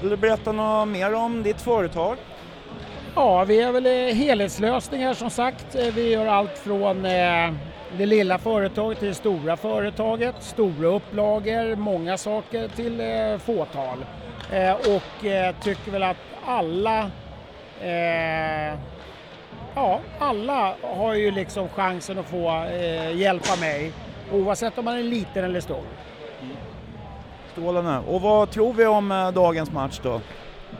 Vill 0.00 0.10
du 0.10 0.16
berätta 0.16 0.52
något 0.52 0.88
mer 0.88 1.14
om 1.14 1.42
ditt 1.42 1.60
företag? 1.60 2.16
Ja, 3.14 3.44
vi 3.44 3.60
är 3.60 3.72
väl 3.72 3.86
eh, 3.86 4.14
helhetslösningar 4.14 5.14
som 5.14 5.30
sagt. 5.30 5.74
Eh, 5.74 5.94
vi 5.94 6.10
gör 6.10 6.26
allt 6.26 6.58
från 6.58 7.04
eh, 7.04 7.52
det 7.98 8.06
lilla 8.06 8.38
företaget 8.38 8.98
till 8.98 9.08
det 9.08 9.14
stora 9.14 9.56
företaget, 9.56 10.34
stora 10.40 10.88
upplagor, 10.88 11.76
många 11.76 12.16
saker 12.16 12.68
till 12.68 13.02
fåtal. 13.40 14.04
Och 14.86 15.24
tycker 15.62 15.90
väl 15.90 16.02
att 16.02 16.16
alla 16.46 17.10
Ja, 19.74 20.00
alla 20.18 20.74
har 20.82 21.14
ju 21.14 21.30
liksom 21.30 21.68
chansen 21.68 22.18
att 22.18 22.26
få 22.26 22.64
eh, 22.64 23.16
hjälpa 23.16 23.56
mig 23.56 23.92
oavsett 24.32 24.78
om 24.78 24.84
man 24.84 24.98
är 24.98 25.02
liten 25.02 25.44
eller 25.44 25.60
stor. 25.60 25.84
Strålande. 27.60 27.98
Och 28.06 28.20
vad 28.20 28.50
tror 28.50 28.72
vi 28.72 28.86
om 28.86 29.12
eh, 29.12 29.30
dagens 29.30 29.70
match 29.72 30.00
då? 30.02 30.20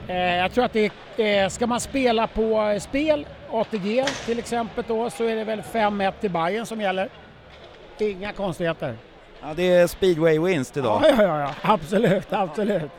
Eh, 0.08 0.16
jag 0.16 0.52
tror 0.52 0.64
att 0.64 0.72
det 0.72 0.90
är, 1.16 1.44
eh, 1.44 1.48
ska 1.48 1.66
man 1.66 1.80
spela 1.80 2.26
på 2.26 2.78
spel, 2.80 3.26
ATG 3.50 4.04
till 4.26 4.38
exempel 4.38 4.84
då, 4.88 5.10
så 5.10 5.24
är 5.24 5.36
det 5.36 5.44
väl 5.44 5.62
5-1 5.62 6.12
till 6.20 6.30
Bayern 6.30 6.66
som 6.66 6.80
gäller. 6.80 7.08
Inga 7.98 8.32
konstigheter. 8.32 8.96
Ja, 9.42 9.48
det 9.56 9.72
är 9.72 9.86
speedway 9.86 10.38
vinst 10.38 10.76
idag. 10.76 11.00
Ja, 11.02 11.08
ja, 11.16 11.22
ja, 11.22 11.40
ja. 11.40 11.54
absolut, 11.62 12.32
absolut. 12.32 12.90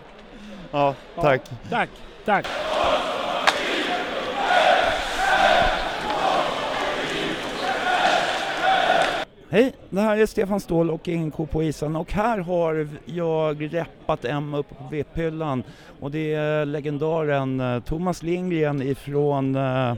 Ja, 0.72 0.96
tack. 1.16 1.42
Tack, 1.70 1.90
tack. 2.26 2.46
Hej, 9.54 9.74
det 9.90 10.02
här 10.02 10.18
är 10.18 10.26
Stefan 10.26 10.60
Ståhl 10.60 10.92
och 10.92 11.08
Ingen 11.08 11.32
ko 11.32 11.46
på 11.46 11.64
isen 11.64 11.96
och 11.96 12.12
här 12.12 12.38
har 12.38 12.88
jag 13.06 13.74
reppat 13.74 14.26
en 14.26 14.54
uppe 14.54 14.76
på 14.76 14.84
VIP-hyllan 14.92 15.64
och 16.00 16.12
det 16.12 16.34
är 16.34 16.66
legendaren 16.66 17.60
eh, 17.60 17.80
Thomas 17.80 18.24
Lindgren 18.24 18.82
ifrån 18.82 19.56
eh, 19.56 19.92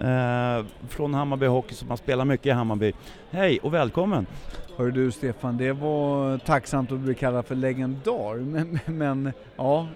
eh, 0.00 0.64
från 0.88 1.14
Hammarby 1.14 1.46
Hockey 1.46 1.74
som 1.74 1.90
har 1.90 1.96
spelat 1.96 2.26
mycket 2.26 2.46
i 2.46 2.50
Hammarby. 2.50 2.92
Hej 3.30 3.58
och 3.62 3.74
välkommen! 3.74 4.26
Hör 4.76 4.90
du 4.90 5.10
Stefan, 5.10 5.56
det 5.56 5.72
var 5.72 6.38
tacksamt 6.38 6.92
att 6.92 6.98
bli 6.98 7.14
kallad 7.14 7.46
för 7.46 7.54
legendar, 7.54 8.34
men, 8.34 8.78
men 8.86 9.32
ja, 9.56 9.86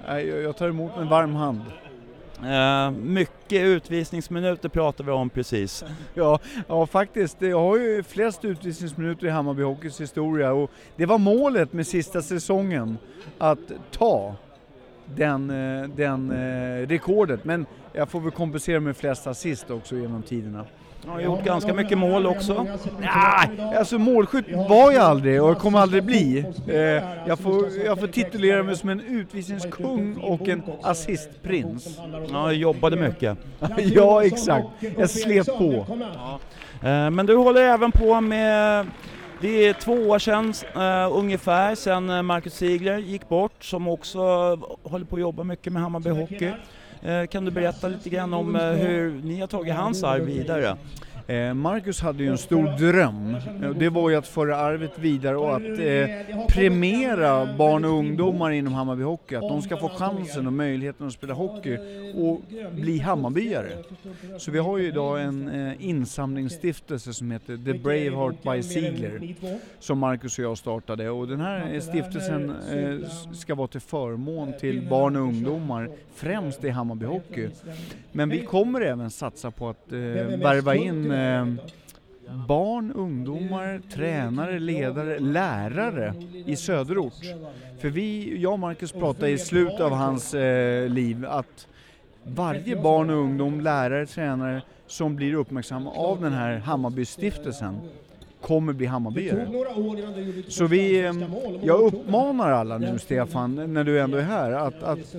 jag 0.44 0.56
tar 0.56 0.68
emot 0.68 0.96
med 0.96 1.06
varm 1.06 1.34
hand. 1.34 1.60
Eh, 2.44 2.90
mycket 2.90 3.62
utvisningsminuter 3.62 4.68
pratar 4.68 5.04
vi 5.04 5.10
om 5.10 5.30
precis. 5.30 5.84
Ja, 6.14 6.38
ja 6.68 6.86
faktiskt, 6.86 7.42
jag 7.42 7.60
har 7.60 7.76
ju 7.76 8.02
flest 8.02 8.44
utvisningsminuter 8.44 9.26
i 9.26 9.30
Hammarby 9.30 9.62
Hockeys 9.62 10.00
historia 10.00 10.52
och 10.52 10.70
det 10.96 11.06
var 11.06 11.18
målet 11.18 11.72
med 11.72 11.86
sista 11.86 12.22
säsongen, 12.22 12.98
att 13.38 13.72
ta 13.90 14.34
den, 15.16 15.50
eh, 15.50 15.88
den 15.88 16.30
eh, 16.30 16.86
rekordet. 16.86 17.44
Men 17.44 17.66
jag 17.92 18.08
får 18.08 18.20
väl 18.20 18.30
kompensera 18.30 18.80
med 18.80 18.96
flest 18.96 19.26
assist 19.26 19.70
också 19.70 19.96
genom 19.96 20.22
tiderna. 20.22 20.64
Jag 21.04 21.12
har 21.12 21.20
gjort 21.20 21.44
ganska 21.44 21.74
mycket 21.74 21.98
mål 21.98 22.26
också. 22.26 22.66
Nej, 23.00 23.76
alltså 23.78 23.98
målskytt 23.98 24.44
var 24.68 24.92
jag 24.92 25.02
aldrig 25.02 25.42
och 25.42 25.58
kommer 25.58 25.78
aldrig 25.78 26.04
bli. 26.04 26.44
Eh, 26.68 26.76
jag, 27.26 27.38
får, 27.38 27.64
jag 27.84 28.00
får 28.00 28.06
titulera 28.06 28.62
mig 28.62 28.76
som 28.76 28.88
en 28.88 29.00
utvisningskung 29.00 30.16
och 30.16 30.48
en 30.48 30.62
assistprins. 30.82 31.98
Ja, 32.32 32.46
jag 32.46 32.54
jobbade 32.54 32.96
mycket. 32.96 33.38
ja, 33.78 34.24
exakt. 34.24 34.66
Jag 34.98 35.10
slet 35.10 35.46
på. 35.58 35.86
Eh, 36.82 37.10
Men 37.10 37.26
du 37.26 37.36
håller 37.36 37.62
även 37.62 37.92
på 37.92 38.20
med, 38.20 38.86
det 39.40 39.68
är 39.68 39.72
två 39.72 39.92
år 39.92 40.18
sedan 40.18 40.54
uh, 40.76 41.18
ungefär 41.18 41.74
sedan 41.74 42.10
eh, 42.10 42.22
Marcus 42.22 42.54
Ziegler 42.54 42.98
gick 42.98 43.28
bort 43.28 43.64
som 43.64 43.88
också 43.88 44.20
håller 44.82 45.04
på 45.04 45.16
att 45.16 45.20
jobba 45.20 45.44
mycket 45.44 45.72
med 45.72 45.82
Hammarby 45.82 46.10
Hockey. 46.10 46.52
Uh, 47.06 47.26
Kan 47.26 47.44
du 47.44 47.50
berätta 47.50 47.88
lite 47.88 48.10
grann 48.10 48.34
om 48.34 48.56
uh, 48.56 48.62
hur 48.62 49.22
ni 49.22 49.40
har 49.40 49.46
tagit 49.46 49.74
hans 49.74 50.04
arv 50.04 50.24
vidare? 50.24 50.76
Eh, 51.30 51.54
Marcus 51.54 52.00
hade 52.00 52.22
ju 52.22 52.30
en 52.30 52.38
stor 52.38 52.78
dröm. 52.78 53.34
Eh, 53.62 53.70
det 53.70 53.88
var 53.88 54.10
ju 54.10 54.16
att 54.16 54.26
föra 54.26 54.56
arvet 54.56 54.98
vidare 54.98 55.36
och 55.36 55.56
att 55.56 55.62
eh, 55.62 56.46
premiera 56.48 57.56
barn 57.56 57.84
och 57.84 57.90
ungdomar 57.90 58.50
inom 58.50 58.72
Hammarby 58.74 59.02
Hockey. 59.02 59.34
Att 59.34 59.42
de 59.42 59.62
ska 59.62 59.76
få 59.76 59.88
chansen 59.88 60.46
och 60.46 60.52
möjligheten 60.52 61.06
att 61.06 61.12
spela 61.12 61.34
hockey 61.34 61.78
och 62.14 62.40
bli 62.72 62.98
Hammarbyare. 62.98 63.68
Så 64.38 64.50
vi 64.50 64.58
har 64.58 64.78
ju 64.78 64.86
idag 64.86 65.22
en 65.22 65.48
eh, 65.48 65.88
insamlingsstiftelse 65.88 67.12
som 67.12 67.30
heter 67.30 67.56
The 67.56 67.78
Braveheart 67.78 68.42
by 68.42 68.62
Ziegler. 68.62 69.34
Som 69.78 69.98
Marcus 69.98 70.38
och 70.38 70.44
jag 70.44 70.58
startade 70.58 71.10
och 71.10 71.28
den 71.28 71.40
här 71.40 71.74
eh, 71.74 71.80
stiftelsen 71.80 72.54
eh, 72.72 73.08
ska 73.32 73.54
vara 73.54 73.68
till 73.68 73.80
förmån 73.80 74.52
till 74.60 74.88
barn 74.88 75.16
och 75.16 75.22
ungdomar, 75.22 75.90
främst 76.14 76.64
i 76.64 76.68
Hammarby 76.68 77.06
Hockey. 77.06 77.48
Men 78.12 78.28
vi 78.28 78.40
kommer 78.40 78.80
även 78.80 79.10
satsa 79.10 79.50
på 79.50 79.68
att 79.68 79.92
eh, 79.92 79.98
värva 79.98 80.74
in 80.74 81.19
eh, 81.20 81.46
barn, 82.48 82.92
ungdomar, 82.92 83.80
tränare, 83.94 84.58
ledare, 84.58 85.18
lärare 85.18 86.14
i 86.46 86.56
söderort. 86.56 87.24
För 87.80 87.88
vi, 87.88 88.38
jag 88.40 88.52
och 88.52 88.58
Marcus 88.58 88.92
pratade 88.92 89.30
i 89.30 89.38
slutet 89.38 89.80
av 89.80 89.92
hans 89.92 90.34
eh, 90.34 90.88
liv 90.88 91.26
att 91.26 91.68
varje 92.24 92.82
barn 92.82 93.10
och 93.10 93.16
ungdom, 93.16 93.60
lärare, 93.60 94.06
tränare 94.06 94.62
som 94.86 95.16
blir 95.16 95.34
uppmärksamma 95.34 95.90
av 95.90 96.20
den 96.20 96.32
här 96.32 96.58
Hammarbystiftelsen 96.58 97.80
kommer 98.40 98.72
bli 98.72 98.86
Hammarbyare. 98.86 99.48
Så 100.48 100.66
vi, 100.66 101.00
eh, 101.00 101.12
jag 101.62 101.80
uppmanar 101.80 102.50
alla 102.50 102.78
nu 102.78 102.98
Stefan, 102.98 103.74
när 103.74 103.84
du 103.84 104.00
ändå 104.00 104.18
är 104.18 104.22
här, 104.22 104.52
att, 104.52 104.82
att 104.82 105.16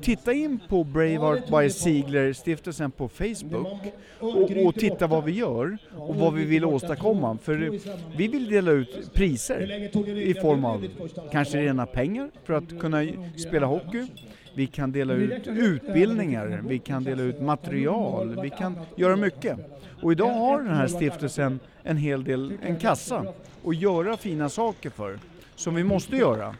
titta 0.00 0.32
in 0.32 0.60
på 0.68 0.84
Braveheart 0.84 1.48
by 1.48 1.70
Ziegler-stiftelsen 1.70 2.90
på 2.90 3.08
Facebook 3.08 3.78
och, 4.18 4.66
och 4.66 4.74
titta 4.74 5.06
vad 5.06 5.24
vi 5.24 5.32
gör 5.32 5.78
och 5.96 6.16
vad 6.16 6.34
vi 6.34 6.44
vill 6.44 6.64
åstadkomma. 6.64 7.38
För 7.42 7.78
vi 8.16 8.28
vill 8.28 8.50
dela 8.50 8.70
ut 8.70 9.14
priser 9.14 9.86
i 10.18 10.34
form 10.34 10.64
av 10.64 10.86
kanske 11.32 11.58
rena 11.58 11.86
pengar 11.86 12.30
för 12.44 12.54
att 12.54 12.80
kunna 12.80 13.06
spela 13.36 13.66
hockey. 13.66 14.06
Vi 14.54 14.66
kan 14.66 14.92
dela 14.92 15.14
ut 15.14 15.46
utbildningar, 15.46 16.62
vi 16.68 16.78
kan 16.78 17.04
dela 17.04 17.22
ut 17.22 17.40
material, 17.40 18.38
vi 18.42 18.50
kan 18.50 18.78
göra 18.96 19.16
mycket. 19.16 19.58
Och 20.02 20.12
idag 20.12 20.34
har 20.34 20.62
den 20.62 20.74
här 20.74 20.86
stiftelsen 20.86 21.60
en 21.82 21.96
hel 21.96 22.24
del, 22.24 22.52
en 22.62 22.76
kassa, 22.76 23.24
att 23.66 23.76
göra 23.76 24.16
fina 24.16 24.48
saker 24.48 24.90
för 24.90 25.18
som 25.56 25.74
vi 25.74 25.84
måste 25.84 26.16
göra. 26.16 26.54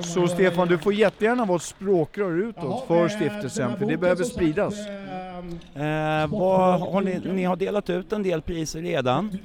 Så 0.00 0.28
Stefan, 0.28 0.68
du 0.68 0.78
får 0.78 0.94
jättegärna 0.94 1.44
vara 1.44 1.56
ett 1.56 1.62
språkrör 1.62 2.38
utåt 2.38 2.86
för 2.86 3.08
stiftelsen, 3.08 3.78
för 3.78 3.86
det 3.86 3.96
behöver 3.96 4.24
spridas. 4.24 4.74
Eh, 5.74 6.26
vad 6.28 6.80
har 6.80 7.00
ni, 7.00 7.20
ni 7.32 7.44
har 7.44 7.56
delat 7.56 7.90
ut 7.90 8.12
en 8.12 8.22
del 8.22 8.42
priser 8.42 8.82
redan. 8.82 9.38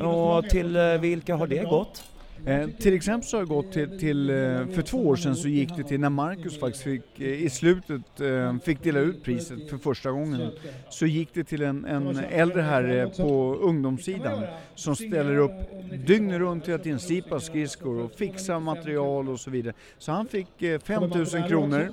Och 0.00 0.48
till 0.48 0.76
eh, 0.76 0.82
vilka 0.82 1.36
har 1.36 1.46
det 1.46 1.64
gått? 1.64 2.11
Eh, 2.46 2.68
till 2.68 2.94
exempel 2.94 3.28
så 3.28 3.36
har 3.36 3.42
det 3.42 3.48
gått 3.48 3.72
till, 3.72 3.98
till 3.98 4.30
eh, 4.30 4.34
för 4.66 4.82
två 4.82 5.08
år 5.08 5.16
sedan 5.16 5.36
så 5.36 5.48
gick 5.48 5.76
det 5.76 5.82
till 5.82 6.00
när 6.00 6.10
Marcus 6.10 6.58
faktiskt 6.58 6.84
fick 6.84 7.20
eh, 7.20 7.42
i 7.44 7.50
slutet 7.50 8.20
eh, 8.20 8.58
fick 8.58 8.82
dela 8.82 9.00
ut 9.00 9.22
priset 9.22 9.70
för 9.70 9.76
första 9.78 10.10
gången. 10.10 10.50
Så 10.90 11.06
gick 11.06 11.34
det 11.34 11.44
till 11.44 11.62
en, 11.62 11.84
en 11.84 12.18
äldre 12.18 12.62
herre 12.62 13.10
på 13.16 13.54
ungdomssidan 13.54 14.44
som 14.74 14.96
ställer 14.96 15.36
upp 15.36 15.52
dygnet 16.06 16.38
runt 16.38 16.64
till 16.64 16.74
att 16.74 16.86
insipa 16.86 17.40
skridskor 17.40 18.00
och 18.00 18.12
fixa 18.12 18.60
material 18.60 19.28
och 19.28 19.40
så 19.40 19.50
vidare. 19.50 19.74
Så 19.98 20.12
han 20.12 20.26
fick 20.26 20.62
eh, 20.62 20.80
5000 20.80 21.48
kronor 21.48 21.88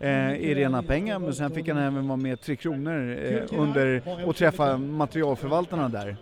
eh, 0.00 0.34
i 0.34 0.54
rena 0.54 0.82
pengar 0.82 1.18
men 1.18 1.34
sen 1.34 1.50
fick 1.50 1.68
han 1.68 1.78
även 1.78 2.08
vara 2.08 2.16
med 2.16 2.40
Tre 2.40 2.56
Kronor 2.56 3.18
under 3.50 4.02
och 4.26 4.36
träffa 4.36 4.76
materialförvaltarna 4.76 5.88
där. 5.88 6.16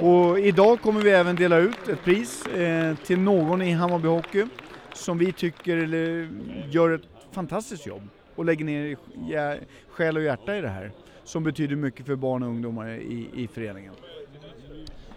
Och 0.00 0.38
idag 0.38 0.80
kommer 0.80 1.00
vi 1.00 1.10
även 1.10 1.36
dela 1.36 1.56
ut 1.56 1.88
ett 1.88 2.04
pris 2.04 2.46
eh, 2.46 2.96
till 2.96 3.18
någon 3.18 3.62
i 3.62 3.72
Hammarby 3.72 4.08
Hockey 4.08 4.46
som 4.94 5.18
vi 5.18 5.32
tycker 5.32 5.76
eller, 5.76 6.28
gör 6.70 6.90
ett 6.90 7.02
fantastiskt 7.32 7.86
jobb 7.86 8.08
och 8.34 8.44
lägger 8.44 8.64
ner 8.64 8.96
ja, 9.28 9.54
själ 9.90 10.16
och 10.16 10.22
hjärta 10.22 10.56
i 10.56 10.60
det 10.60 10.68
här 10.68 10.92
som 11.24 11.44
betyder 11.44 11.76
mycket 11.76 12.06
för 12.06 12.16
barn 12.16 12.42
och 12.42 12.48
ungdomar 12.48 12.90
i, 12.90 13.28
i 13.34 13.48
föreningen. 13.48 13.92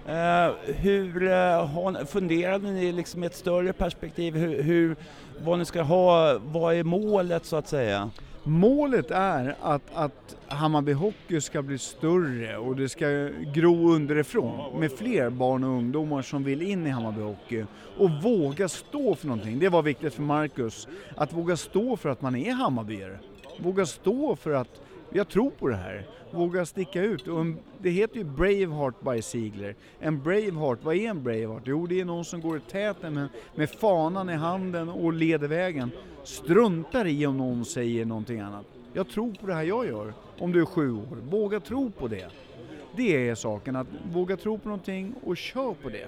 Uh, 0.07 0.73
hur 0.75 1.23
uh, 1.23 1.65
har, 1.65 2.05
funderade 2.05 2.71
ni 2.71 2.91
liksom 2.91 3.23
i 3.23 3.25
ett 3.25 3.35
större 3.35 3.73
perspektiv 3.73 4.35
hur, 4.35 4.63
hur, 4.63 4.95
vad 5.43 5.59
ni 5.59 5.65
ska 5.65 5.81
ha, 5.81 6.39
vad 6.43 6.75
är 6.75 6.83
målet 6.83 7.45
så 7.45 7.55
att 7.55 7.67
säga? 7.67 8.09
Målet 8.43 9.11
är 9.11 9.55
att, 9.61 9.81
att 9.93 10.35
Hammarby 10.47 10.93
Hockey 10.93 11.41
ska 11.41 11.61
bli 11.61 11.77
större 11.77 12.57
och 12.57 12.75
det 12.75 12.89
ska 12.89 13.29
gro 13.53 13.91
underifrån 13.91 14.79
med 14.79 14.91
fler 14.91 15.29
barn 15.29 15.63
och 15.63 15.69
ungdomar 15.69 16.21
som 16.21 16.43
vill 16.43 16.61
in 16.61 16.87
i 16.87 16.89
Hammarby 16.89 17.21
Hockey 17.21 17.65
och 17.97 18.09
våga 18.09 18.69
stå 18.69 19.15
för 19.15 19.27
någonting. 19.27 19.59
Det 19.59 19.69
var 19.69 19.81
viktigt 19.81 20.13
för 20.13 20.21
Marcus, 20.21 20.87
att 21.15 21.33
våga 21.33 21.57
stå 21.57 21.97
för 21.97 22.09
att 22.09 22.21
man 22.21 22.35
är 22.35 22.51
Hammarbyare. 22.51 23.19
Våga 23.59 23.85
stå 23.85 24.35
för 24.35 24.51
att 24.51 24.81
jag 25.13 25.29
tror 25.29 25.49
på 25.49 25.67
det 25.67 25.75
här. 25.75 26.07
Våga 26.31 26.65
sticka 26.65 27.01
ut. 27.01 27.27
Och 27.27 27.41
en, 27.41 27.57
det 27.77 27.89
heter 27.89 28.17
ju 28.17 28.23
Braveheart 28.23 29.01
by 29.01 29.21
Ziegler. 29.21 29.75
En 29.99 30.23
Braveheart, 30.23 30.79
vad 30.83 30.95
är 30.95 31.09
en 31.09 31.23
Braveheart? 31.23 31.63
Jo, 31.65 31.87
det 31.87 31.99
är 31.99 32.05
någon 32.05 32.25
som 32.25 32.41
går 32.41 32.57
i 32.57 32.59
täten 32.59 33.13
med, 33.13 33.27
med 33.55 33.69
fanan 33.69 34.29
i 34.29 34.33
handen 34.33 34.89
och 34.89 35.13
leder 35.13 35.47
vägen. 35.47 35.91
Struntar 36.23 37.07
i 37.07 37.25
om 37.25 37.37
någon 37.37 37.65
säger 37.65 38.05
någonting 38.05 38.39
annat. 38.39 38.65
Jag 38.93 39.09
tror 39.09 39.31
på 39.31 39.47
det 39.47 39.53
här 39.53 39.63
jag 39.63 39.87
gör. 39.87 40.13
Om 40.39 40.51
du 40.51 40.61
är 40.61 40.65
sju 40.65 40.91
år, 40.91 41.17
våga 41.29 41.59
tro 41.59 41.91
på 41.91 42.07
det. 42.07 42.27
Det 42.95 43.29
är 43.29 43.35
saken, 43.35 43.75
att 43.75 43.87
våga 44.13 44.37
tro 44.37 44.57
på 44.57 44.69
någonting 44.69 45.13
och 45.23 45.37
kör 45.37 45.73
på 45.73 45.89
det. 45.89 46.07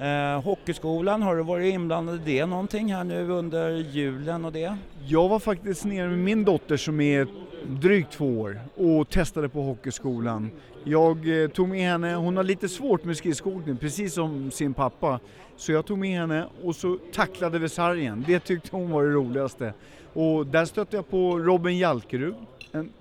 Eh, 0.00 0.42
hockeyskolan, 0.42 1.22
har 1.22 1.36
du 1.36 1.42
varit 1.42 1.74
inblandad 1.74 2.14
i 2.14 2.18
det 2.24 2.46
någonting 2.46 2.94
här 2.94 3.04
nu 3.04 3.30
under 3.30 3.70
julen 3.70 4.44
och 4.44 4.52
det? 4.52 4.76
Jag 5.06 5.28
var 5.28 5.38
faktiskt 5.38 5.84
nere 5.84 6.08
med 6.08 6.18
min 6.18 6.44
dotter 6.44 6.76
som 6.76 7.00
är 7.00 7.26
drygt 7.66 8.12
två 8.12 8.40
år 8.40 8.60
och 8.76 9.08
testade 9.08 9.48
på 9.48 9.62
hockeyskolan. 9.62 10.50
Jag 10.84 11.42
eh, 11.42 11.48
tog 11.48 11.68
med 11.68 11.90
henne, 11.90 12.14
hon 12.14 12.36
har 12.36 12.44
lite 12.44 12.68
svårt 12.68 13.04
med 13.04 13.16
skridskoåkning 13.16 13.76
precis 13.76 14.14
som 14.14 14.50
sin 14.50 14.74
pappa. 14.74 15.20
Så 15.56 15.72
jag 15.72 15.86
tog 15.86 15.98
med 15.98 16.20
henne 16.20 16.46
och 16.62 16.76
så 16.76 16.98
tacklade 17.12 17.58
vi 17.58 17.68
sargen. 17.68 18.24
Det 18.26 18.40
tyckte 18.40 18.68
hon 18.76 18.90
var 18.90 19.04
det 19.04 19.10
roligaste. 19.10 19.72
Och 20.12 20.46
där 20.46 20.64
stötte 20.64 20.96
jag 20.96 21.10
på 21.10 21.38
Robin 21.38 21.78
Jalkerud, 21.78 22.34
en 22.72 22.92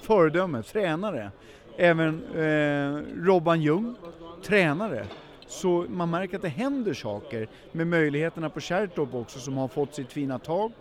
föredöme, 0.00 0.62
tränare. 0.62 1.30
Även 1.76 2.22
eh, 2.34 3.02
Robban 3.24 3.62
Ljung, 3.62 3.94
tränare. 4.42 5.06
Så 5.52 5.86
man 5.88 6.10
märker 6.10 6.36
att 6.36 6.42
det 6.42 6.48
händer 6.48 6.94
saker 6.94 7.48
med 7.72 7.86
möjligheterna 7.86 8.50
på 8.50 8.60
Kärrtorp 8.60 9.14
också 9.14 9.38
som 9.38 9.56
har 9.56 9.68
fått 9.68 9.94
sitt 9.94 10.12
fina 10.12 10.38
tak. 10.38 10.72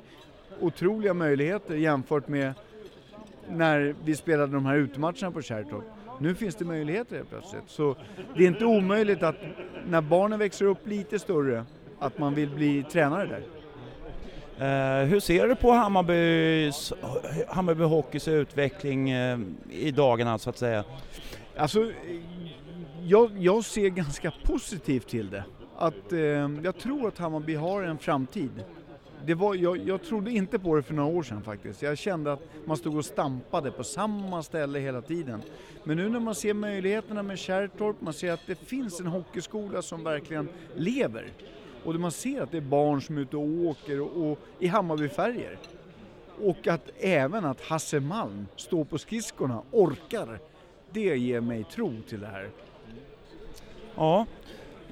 Otroliga 0.59 1.13
möjligheter 1.13 1.75
jämfört 1.75 2.27
med 2.27 2.53
när 3.49 3.95
vi 4.03 4.15
spelade 4.15 4.53
de 4.53 4.65
här 4.65 4.75
utematcherna 4.75 5.31
på 5.31 5.41
Kärrtorp. 5.41 5.83
Nu 6.19 6.35
finns 6.35 6.55
det 6.55 6.65
möjligheter 6.65 7.15
helt 7.15 7.29
plötsligt. 7.29 7.63
Så 7.67 7.95
det 8.37 8.43
är 8.43 8.47
inte 8.47 8.65
omöjligt 8.65 9.23
att 9.23 9.35
när 9.87 10.01
barnen 10.01 10.39
växer 10.39 10.65
upp 10.65 10.87
lite 10.87 11.19
större, 11.19 11.65
att 11.99 12.17
man 12.17 12.35
vill 12.35 12.49
bli 12.49 12.83
tränare 12.83 13.25
där. 13.27 13.43
Eh, 14.61 15.05
hur 15.05 15.19
ser 15.19 15.47
du 15.47 15.55
på 15.55 15.71
Hammarbys, 15.71 16.93
Hammarby 17.47 17.83
Hockeys 17.83 18.27
utveckling 18.27 19.09
eh, 19.09 19.39
i 19.69 19.91
dagarna 19.91 20.37
så 20.37 20.49
att 20.49 20.57
säga? 20.57 20.83
Alltså, 21.57 21.91
jag, 23.03 23.31
jag 23.37 23.65
ser 23.65 23.89
ganska 23.89 24.31
positivt 24.43 25.07
till 25.07 25.29
det. 25.29 25.43
Att, 25.77 26.13
eh, 26.13 26.19
jag 26.63 26.77
tror 26.77 27.07
att 27.07 27.17
Hammarby 27.17 27.55
har 27.55 27.83
en 27.83 27.97
framtid. 27.97 28.63
Det 29.25 29.33
var, 29.33 29.55
jag, 29.55 29.77
jag 29.77 30.03
trodde 30.03 30.31
inte 30.31 30.59
på 30.59 30.75
det 30.75 30.83
för 30.83 30.93
några 30.93 31.17
år 31.17 31.23
sedan 31.23 31.43
faktiskt. 31.43 31.81
Jag 31.81 31.97
kände 31.97 32.33
att 32.33 32.41
man 32.65 32.77
stod 32.77 32.97
och 32.97 33.05
stampade 33.05 33.71
på 33.71 33.83
samma 33.83 34.43
ställe 34.43 34.79
hela 34.79 35.01
tiden. 35.01 35.41
Men 35.83 35.97
nu 35.97 36.09
när 36.09 36.19
man 36.19 36.35
ser 36.35 36.53
möjligheterna 36.53 37.23
med 37.23 37.39
Kärrtorp, 37.39 38.01
man 38.01 38.13
ser 38.13 38.31
att 38.31 38.47
det 38.47 38.55
finns 38.55 38.99
en 38.99 39.07
hockeyskola 39.07 39.81
som 39.81 40.03
verkligen 40.03 40.49
lever. 40.75 41.27
Och 41.83 41.95
man 41.95 42.11
ser 42.11 42.41
att 42.41 42.51
det 42.51 42.57
är 42.57 42.61
barn 42.61 43.01
som 43.01 43.17
är 43.17 43.21
ute 43.21 43.37
och 43.37 43.65
åker 43.65 44.01
och, 44.01 44.31
och 44.31 44.39
i 44.59 44.67
Hammarbyfärger. 44.67 45.57
Och 46.41 46.67
att 46.67 46.89
även 46.99 47.45
att 47.45 47.61
Hasse 47.61 47.99
Malm 47.99 48.47
står 48.55 48.83
på 48.83 48.97
skridskorna, 48.97 49.61
orkar. 49.71 50.39
Det 50.91 51.17
ger 51.17 51.41
mig 51.41 51.63
tro 51.63 51.93
till 52.09 52.19
det 52.19 52.27
här. 52.27 52.49
Ja, 53.95 54.25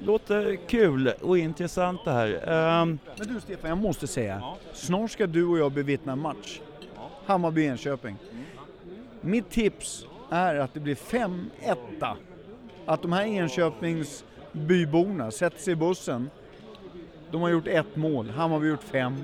låter 0.04 0.56
kul 0.56 1.14
och 1.22 1.38
intressant 1.38 2.06
det 2.06 2.12
här. 2.12 2.34
Um, 2.82 3.00
Men 3.18 3.28
du 3.28 3.42
Stefan, 3.42 3.70
jag 3.70 3.78
måste 3.78 4.08
säga, 4.08 4.44
snart 4.74 5.12
ska 5.12 5.28
du 5.28 5.46
och 5.46 5.60
jag 5.60 5.72
bevittna 5.72 6.12
en 6.12 6.20
match. 6.20 6.60
Hammarby-Enköping. 7.26 8.16
Mitt 9.22 9.50
tips 9.50 10.06
är 10.30 10.56
att 10.56 10.74
det 10.74 10.80
blir 10.80 10.96
5-1. 10.96 12.16
Att 12.86 13.02
de 13.02 13.14
här 13.14 13.26
Enköpings 13.26 14.24
byborna 14.52 15.32
sätter 15.32 15.60
sig 15.60 15.74
i 15.74 15.76
bussen. 15.76 16.30
De 17.32 17.42
har 17.42 17.50
gjort 17.50 17.68
ett 17.68 17.96
mål, 17.96 18.30
Hammarby 18.30 18.66
har 18.66 18.72
gjort 18.72 18.84
fem. 18.84 19.16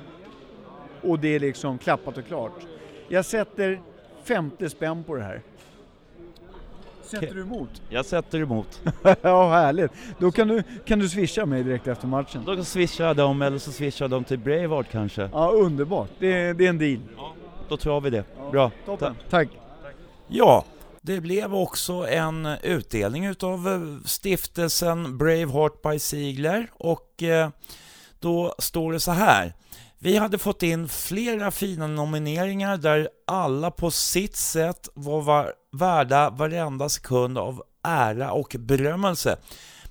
Och 1.02 1.20
det 1.20 1.36
är 1.36 1.40
liksom 1.40 1.78
klappat 1.78 2.18
och 2.18 2.26
klart. 2.26 2.66
Jag 3.08 3.26
sätter 3.26 3.82
50 4.24 4.70
spänn 4.70 5.04
på 5.04 5.16
det 5.16 5.24
här. 5.24 5.42
Sätter 7.06 7.36
du 7.36 7.42
emot? 7.42 7.82
jag 7.90 8.06
sätter 8.06 8.40
emot. 8.40 8.82
ja, 9.22 9.50
härligt. 9.50 9.92
Då 10.20 10.32
kan 10.32 10.48
du, 10.48 10.64
kan 10.86 11.00
du 11.00 11.10
swisha 11.10 11.46
mig 11.46 11.64
direkt 11.64 11.88
efter 11.88 12.08
matchen. 12.08 12.44
Då 12.46 12.64
swishar 12.64 13.06
jag 13.06 13.16
dem 13.16 13.42
eller 13.42 13.58
så 13.58 13.72
swishar 13.72 14.06
jag 14.06 14.12
dem 14.12 14.24
till 14.24 14.40
Braveheart 14.40 14.92
kanske. 14.92 15.30
Ja, 15.34 15.50
underbart. 15.50 16.10
Det, 16.20 16.54
det 16.54 16.66
är 16.66 16.70
en 16.70 16.78
deal. 16.78 17.00
Då 17.70 17.78
tror 17.78 18.02
vi 18.02 18.10
det. 18.10 18.24
Bra. 18.52 18.72
Toppen. 18.86 19.16
Tack. 19.30 19.48
Ja, 20.28 20.66
det 21.02 21.22
blev 21.22 21.56
också 21.56 21.94
en 21.94 22.46
utdelning 22.64 23.26
utav 23.26 23.68
eh, 23.68 24.06
stiftelsen 24.06 25.18
Braveheart 25.18 25.82
by 25.82 26.00
Ziegler 26.00 26.68
och 26.74 27.24
eh, 27.24 27.50
då 28.20 28.56
står 28.60 28.94
det 28.94 29.00
så 29.00 29.12
här. 29.12 29.54
Vi 30.06 30.18
hade 30.18 30.38
fått 30.38 30.64
in 30.64 30.88
flera 30.88 31.52
fina 31.52 31.88
nomineringar 31.88 32.78
där 32.78 33.10
alla 33.28 33.72
på 33.72 33.92
sitt 33.92 34.36
sätt 34.36 34.90
var 34.94 35.54
värda 35.72 36.30
varenda 36.30 36.90
sekund 36.90 37.38
av 37.38 37.64
ära 37.84 38.32
och 38.32 38.56
berömmelse. 38.60 39.38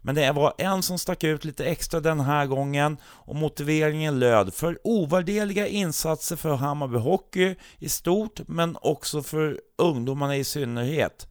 Men 0.03 0.15
det 0.15 0.33
var 0.33 0.55
en 0.59 0.83
som 0.83 0.99
stack 0.99 1.25
ut 1.25 1.45
lite 1.45 1.65
extra 1.65 2.01
den 2.01 2.21
här 2.21 2.47
gången 2.47 2.97
och 3.05 3.37
motiveringen 3.37 4.19
löd 4.19 4.55
för 4.55 4.79
ovärderliga 4.85 5.67
insatser 5.67 6.37
för 6.37 6.55
Hammarby 6.55 6.99
Hockey 6.99 7.55
i 7.79 7.89
stort 7.89 8.41
men 8.49 8.77
också 8.81 9.23
för 9.23 9.61
ungdomarna 9.79 10.37
i 10.37 10.45
synnerhet. 10.45 11.27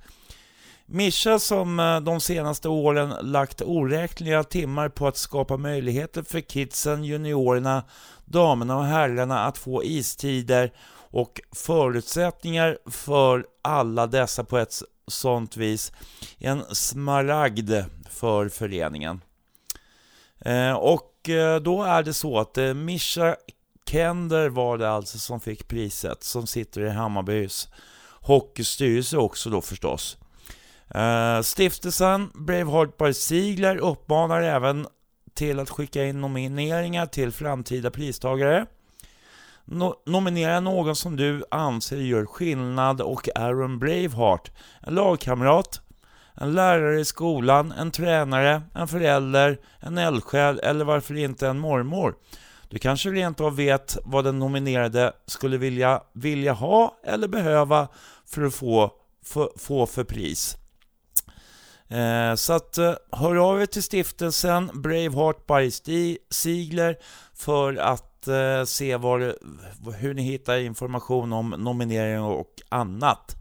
Mischa 0.85 1.39
som 1.39 1.79
eh, 1.79 1.99
de 1.99 2.21
senaste 2.21 2.69
åren 2.69 3.13
lagt 3.21 3.61
oräkneliga 3.61 4.43
timmar 4.43 4.89
på 4.89 5.07
att 5.07 5.17
skapa 5.17 5.57
möjligheter 5.57 6.23
för 6.23 6.41
kidsen, 6.41 7.03
juniorerna, 7.03 7.83
damerna 8.25 8.77
och 8.77 8.85
herrarna 8.85 9.45
att 9.45 9.57
få 9.57 9.83
istider 9.83 10.71
och 11.11 11.41
förutsättningar 11.51 12.77
för 12.85 13.45
alla 13.61 14.07
dessa 14.07 14.43
på 14.43 14.57
ett 14.57 14.81
sånt 15.07 15.57
vis 15.57 15.91
en 16.37 16.63
smaragd 16.71 17.71
för 18.09 18.49
föreningen. 18.49 19.21
Eh, 20.39 20.73
och 20.73 21.29
eh, 21.29 21.59
då 21.59 21.83
är 21.83 22.03
det 22.03 22.13
så 22.13 22.39
att 22.39 22.57
Mischa 22.75 23.35
Kender 23.85 24.49
var 24.49 24.77
det 24.77 24.89
alltså 24.89 25.19
som 25.19 25.39
fick 25.39 25.67
priset, 25.67 26.23
som 26.23 26.47
sitter 26.47 26.81
i 26.81 26.89
Hammarbys 26.89 27.69
hockeystyrelse 28.21 29.17
också 29.17 29.49
då 29.49 29.61
förstås. 29.61 30.17
Eh, 30.93 31.41
stiftelsen 31.41 32.29
Braveheart 32.33 32.97
by 32.97 33.13
Ziegler 33.13 33.77
uppmanar 33.77 34.41
även 34.41 34.87
till 35.33 35.59
att 35.59 35.69
skicka 35.69 36.05
in 36.05 36.21
nomineringar 36.21 37.05
till 37.05 37.31
framtida 37.31 37.91
pristagare. 37.91 38.65
No 39.65 39.95
nominera 40.05 40.59
någon 40.59 40.95
som 40.95 41.15
du 41.15 41.43
anser 41.51 41.97
gör 41.97 42.25
skillnad 42.25 43.01
och 43.01 43.29
är 43.35 43.63
en 43.63 43.79
Braveheart, 43.79 44.51
en 44.81 44.95
lagkamrat, 44.95 45.81
en 46.33 46.53
lärare 46.53 46.99
i 46.99 47.05
skolan, 47.05 47.71
en 47.71 47.91
tränare, 47.91 48.61
en 48.75 48.87
förälder, 48.87 49.59
en 49.79 49.97
eldsjäl 49.97 50.59
eller 50.59 50.85
varför 50.85 51.17
inte 51.17 51.47
en 51.47 51.59
mormor. 51.59 52.15
Du 52.69 52.79
kanske 52.79 53.09
rent 53.09 53.41
av 53.41 53.55
vet 53.55 53.97
vad 54.03 54.23
den 54.23 54.39
nominerade 54.39 55.13
skulle 55.25 55.57
vilja, 55.57 56.01
vilja 56.13 56.53
ha 56.53 56.97
eller 57.03 57.27
behöva 57.27 57.87
för 58.25 58.41
att 58.41 58.55
få 58.55 58.91
för, 59.25 59.49
få 59.57 59.85
för 59.85 60.03
pris. 60.03 60.57
Eh, 61.93 62.35
så 62.35 62.53
att 62.53 62.77
eh, 62.77 62.93
hör 63.11 63.35
av 63.35 63.61
er 63.61 63.65
till 63.65 63.83
stiftelsen 63.83 64.69
Braveheart 64.73 65.47
by 65.47 65.71
Sigler 66.29 66.97
för 67.33 67.75
att 67.75 68.27
eh, 68.27 68.63
se 68.65 68.97
var, 68.97 69.35
hur 69.97 70.13
ni 70.13 70.21
hittar 70.21 70.57
information 70.57 71.33
om 71.33 71.49
nominering 71.49 72.21
och 72.21 72.61
annat. 72.69 73.35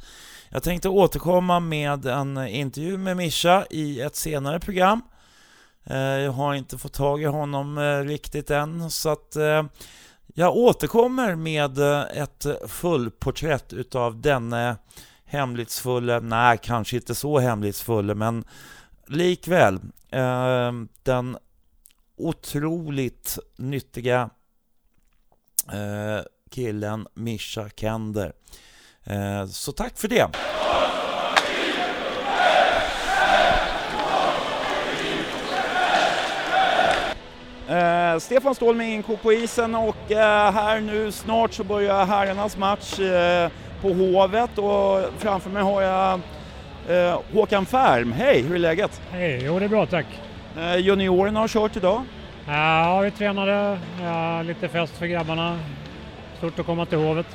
Jag 0.51 0.62
tänkte 0.62 0.88
återkomma 0.88 1.61
med 1.61 2.07
en 2.07 2.47
intervju 2.47 2.99
med 2.99 3.17
Mischa 3.17 3.67
i 3.71 4.01
ett 4.01 4.17
senare 4.17 4.61
program. 4.61 5.03
Eh, 5.85 5.97
jag 5.97 6.33
har 6.33 6.55
inte 6.55 6.79
fått 6.79 6.93
tag 6.93 7.23
i 7.23 7.27
honom 7.27 7.79
eh, 7.79 7.99
riktigt 7.99 8.51
än, 8.51 8.91
så 8.91 9.09
att 9.09 9.37
eh, 9.37 9.62
jag 10.35 10.57
återkommer 10.57 11.35
med 11.35 11.79
ett 12.17 12.47
fullporträtt 12.67 13.73
utav 13.73 14.21
denne 14.21 14.77
hemlighetsfulle, 15.33 16.21
nej 16.21 16.59
kanske 16.62 16.97
inte 16.97 17.14
så 17.14 17.38
hemlighetsfulle, 17.38 18.14
men 18.14 18.45
likväl 19.07 19.81
ehm, 20.11 20.88
den 21.03 21.37
otroligt 22.16 23.38
nyttiga 23.57 24.31
eh, 25.73 26.25
killen 26.51 27.07
Mischa 27.14 27.68
Kender. 27.77 28.33
Eh, 29.05 29.47
så 29.47 29.73
tack 29.73 29.99
för 29.99 30.09
det! 30.09 30.29
Eh, 37.68 38.18
Stefan 38.18 38.55
Ståhl 38.55 38.77
med 38.77 38.90
Inko 38.90 39.16
på 39.16 39.33
isen 39.33 39.75
och 39.75 40.12
eh, 40.12 40.53
här 40.53 40.81
nu 40.81 41.12
snart 41.12 41.53
så 41.53 41.64
börjar 41.64 42.05
herrarnas 42.05 42.57
match 42.57 42.98
eh, 42.98 43.51
på 43.83 43.88
Hovet 43.88 44.59
och 44.59 45.05
framför 45.18 45.51
mig 45.51 45.62
har 45.62 45.83
jag 45.83 46.20
eh, 46.88 47.20
Håkan 47.35 47.66
Färm. 47.66 48.12
Hej, 48.12 48.42
hur 48.42 48.55
är 48.55 48.59
läget? 48.59 49.01
Hej, 49.11 49.42
jo 49.44 49.59
det 49.59 49.64
är 49.64 49.68
bra 49.68 49.87
tack. 49.87 50.07
Eh, 50.59 50.77
juniorerna 50.77 51.40
har 51.40 51.48
kört 51.48 51.77
idag? 51.77 52.03
Ja, 52.46 53.01
vi 53.01 53.11
tränade, 53.11 53.79
ja, 54.03 54.42
lite 54.42 54.68
fest 54.68 54.98
för 54.98 55.07
grabbarna. 55.07 55.59
Stort 56.38 56.59
att 56.59 56.66
komma 56.66 56.87
till 56.87 56.98
Hovet. 56.98 57.27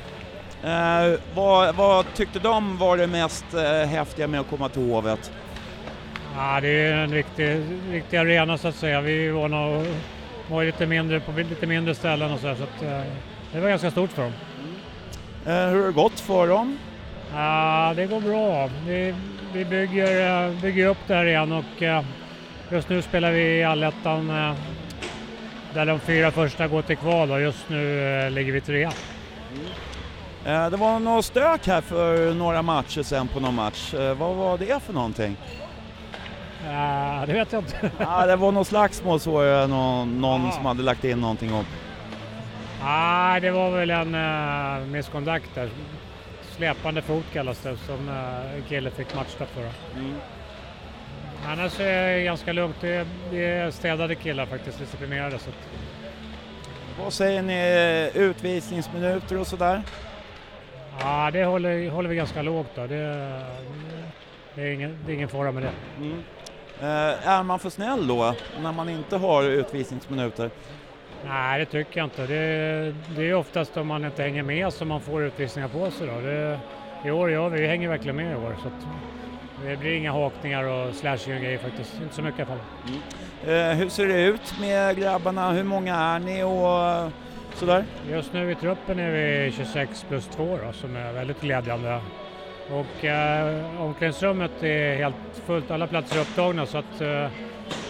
Eh, 0.64 1.20
vad, 1.34 1.74
vad, 1.74 2.06
tyckte 2.14 2.38
de 2.38 2.78
var 2.78 2.96
det 2.96 3.06
mest 3.06 3.54
eh, 3.54 3.88
häftiga 3.88 4.26
med 4.26 4.40
att 4.40 4.50
komma 4.50 4.68
till 4.68 4.82
Hovet? 4.82 5.32
Ja, 6.36 6.60
det 6.60 6.68
är 6.68 6.92
en 6.92 7.12
riktig, 7.12 7.60
riktig 7.90 8.16
arena 8.16 8.58
så 8.58 8.68
att 8.68 8.74
säga. 8.74 9.00
Vi 9.00 9.26
är 9.26 9.32
vana 9.32 9.84
vara 10.48 10.64
lite 10.64 10.86
mindre, 10.86 11.20
på 11.20 11.32
lite 11.32 11.66
mindre 11.66 11.94
ställen 11.94 12.32
och 12.32 12.40
så, 12.40 12.54
så 12.54 12.62
att, 12.62 12.82
eh, 12.82 13.00
det 13.52 13.60
var 13.60 13.68
ganska 13.68 13.90
stort 13.90 14.12
för 14.12 14.22
dem. 14.22 14.32
Mm. 15.44 15.70
hur 15.70 15.80
har 15.80 15.86
det 15.86 15.92
gått 15.92 16.20
för 16.20 16.48
dem? 16.48 16.78
Ja, 17.34 17.92
det 17.96 18.06
går 18.06 18.20
bra. 18.20 18.70
Vi, 18.86 19.14
vi 19.52 19.64
bygger, 19.64 20.46
eh, 20.46 20.60
bygger 20.60 20.86
upp 20.86 20.98
det 21.06 21.14
här 21.14 21.26
igen 21.26 21.52
och 21.52 21.82
eh, 21.82 22.04
just 22.70 22.88
nu 22.88 23.02
spelar 23.02 23.32
vi 23.32 23.58
i 23.58 23.64
allettan 23.64 24.28
där 25.74 25.86
de 25.86 26.00
fyra 26.00 26.30
första 26.30 26.68
går 26.68 26.82
till 26.82 26.96
kval 26.96 27.30
och 27.30 27.40
just 27.40 27.68
nu 27.68 28.30
ligger 28.30 28.52
vi 28.52 28.60
trea. 28.60 28.92
Mm. 30.44 30.70
Det 30.70 30.76
var 30.76 31.00
något 31.00 31.24
stök 31.24 31.66
här 31.66 31.80
för 31.80 32.34
några 32.34 32.62
matcher 32.62 33.02
sen 33.02 33.28
på 33.28 33.40
någon 33.40 33.54
match. 33.54 33.94
Vad 33.94 34.36
var 34.36 34.58
det 34.58 34.82
för 34.82 34.92
någonting? 34.92 35.36
Ja, 36.66 37.24
det 37.26 37.32
vet 37.32 37.52
jag 37.52 37.62
inte. 37.62 37.90
ja, 37.98 38.26
det 38.26 38.36
var 38.36 38.52
något 38.52 38.66
slagsmål 38.66 39.20
såg 39.20 39.44
jag 39.44 39.70
någon, 39.70 40.20
någon 40.20 40.52
som 40.52 40.66
hade 40.66 40.82
lagt 40.82 41.04
in 41.04 41.20
någonting 41.20 41.54
om. 41.54 41.64
Nej, 42.82 43.40
det 43.40 43.50
var 43.50 43.70
väl 43.70 43.90
en 43.90 44.14
uh, 44.14 44.86
misconduct 44.86 45.54
där. 45.54 45.70
Släpande 46.42 47.02
fot 47.02 47.24
kallas 47.32 47.60
det, 47.60 47.76
som 47.76 48.08
uh, 48.08 48.54
en 48.56 48.62
kille 48.68 48.90
fick 48.90 49.14
matchstraff 49.14 49.48
för. 49.48 49.60
Mm. 50.00 50.14
Annars 51.46 51.80
är 51.80 52.16
det 52.16 52.22
ganska 52.22 52.52
lugnt. 52.52 52.76
Det, 52.80 53.06
är 53.32 53.70
städade 53.70 54.14
killar 54.14 54.46
faktiskt, 54.46 54.78
disciplinerade. 54.78 55.38
Så. 55.38 55.50
Vad 57.02 57.12
säger 57.12 57.42
ni, 57.42 58.10
utvisningsminuter 58.14 59.38
och 59.38 59.46
sådär? 59.46 59.82
Ja, 61.00 61.30
det 61.32 61.44
håller, 61.44 61.90
håller 61.90 62.08
vi 62.08 62.16
ganska 62.16 62.42
lågt 62.42 62.70
då. 62.74 62.86
Det, 62.86 62.96
det, 64.54 64.62
är, 64.62 64.70
ingen, 64.70 64.98
det 65.06 65.12
är 65.12 65.14
ingen 65.14 65.28
fara 65.28 65.52
med 65.52 65.62
det. 65.62 65.72
Mm. 65.96 66.22
Eh, 66.80 67.28
är 67.28 67.42
man 67.42 67.58
för 67.58 67.70
snäll 67.70 68.06
då, 68.06 68.34
när 68.62 68.72
man 68.72 68.88
inte 68.88 69.16
har 69.16 69.42
utvisningsminuter? 69.42 70.50
Nej, 71.26 71.58
det 71.58 71.66
tycker 71.66 72.00
jag 72.00 72.06
inte. 72.06 72.26
Det, 72.26 72.94
det 73.16 73.30
är 73.30 73.34
oftast 73.34 73.76
om 73.76 73.86
man 73.86 74.04
inte 74.04 74.22
hänger 74.22 74.42
med 74.42 74.72
som 74.72 74.88
man 74.88 75.00
får 75.00 75.22
utvisningar 75.24 75.68
på 75.68 75.90
sig. 75.90 76.06
Då. 76.06 76.20
Det, 76.20 76.58
I 77.04 77.10
år 77.10 77.30
gör 77.30 77.48
vi, 77.48 77.60
vi 77.60 77.66
hänger 77.66 77.88
verkligen 77.88 78.16
med 78.16 78.32
i 78.32 78.36
år. 78.36 78.56
Så 78.62 78.70
det 79.64 79.76
blir 79.76 79.96
inga 79.96 80.12
hakningar 80.12 80.64
och 80.64 80.94
slashing 80.94 81.34
och 81.34 81.40
grejer 81.40 81.58
faktiskt. 81.58 81.94
Inte 82.02 82.14
så 82.14 82.22
mycket 82.22 82.38
i 82.38 82.42
alla 82.42 82.50
fall. 82.50 82.60
Mm. 83.44 83.70
Eh, 83.70 83.76
hur 83.76 83.88
ser 83.88 84.06
det 84.06 84.22
ut 84.22 84.54
med 84.60 84.96
grabbarna? 84.96 85.52
Hur 85.52 85.64
många 85.64 85.96
är 85.96 86.18
ni? 86.18 86.42
Och 86.42 87.12
sådär? 87.58 87.84
Just 88.10 88.32
nu 88.32 88.50
i 88.50 88.54
truppen 88.54 88.98
är 88.98 89.10
vi 89.10 89.52
26 89.52 90.04
plus 90.08 90.26
2 90.26 90.58
då, 90.66 90.72
som 90.72 90.96
är 90.96 91.12
väldigt 91.12 91.40
glädjande. 91.40 92.00
Och 92.70 93.04
eh, 93.04 93.82
omklädningsrummet 93.82 94.62
är 94.62 94.96
helt 94.96 95.16
fullt, 95.46 95.70
alla 95.70 95.86
platser 95.86 96.16
är 96.16 96.20
upptagna 96.20 96.66
så 96.66 96.78
att 96.78 97.00
eh, 97.00 97.26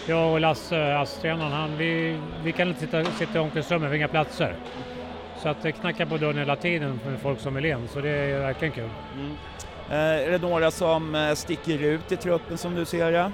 jag 0.07 0.33
och 0.33 0.39
Lasse, 0.39 0.97
ASS-tränaren, 0.97 1.51
han, 1.51 1.77
vi, 1.77 2.19
vi 2.43 2.51
kan 2.51 2.67
inte 2.67 2.79
sitta, 2.79 3.05
sitta 3.05 3.37
i 3.37 3.41
omklädningsrummet, 3.41 3.85
vi 3.85 3.89
har 3.89 3.95
inga 3.95 4.07
platser. 4.07 4.55
Så 5.37 5.49
att 5.49 5.61
det 5.61 5.71
knackar 5.71 6.05
på 6.05 6.17
dörren 6.17 6.37
hela 6.37 6.55
tiden 6.55 6.99
för 6.99 7.17
folk 7.17 7.39
som 7.39 7.55
vill 7.55 7.65
in, 7.65 7.87
så 7.87 8.01
det 8.01 8.09
är 8.09 8.39
verkligen 8.39 8.73
kul. 8.73 8.89
Mm. 9.15 9.31
Eh, 9.89 10.27
är 10.27 10.31
det 10.31 10.37
några 10.37 10.71
som 10.71 11.15
eh, 11.15 11.33
sticker 11.33 11.83
ut 11.83 12.11
i 12.11 12.17
truppen 12.17 12.57
som 12.57 12.75
du 12.75 12.85
ser 12.85 13.11
det? 13.11 13.31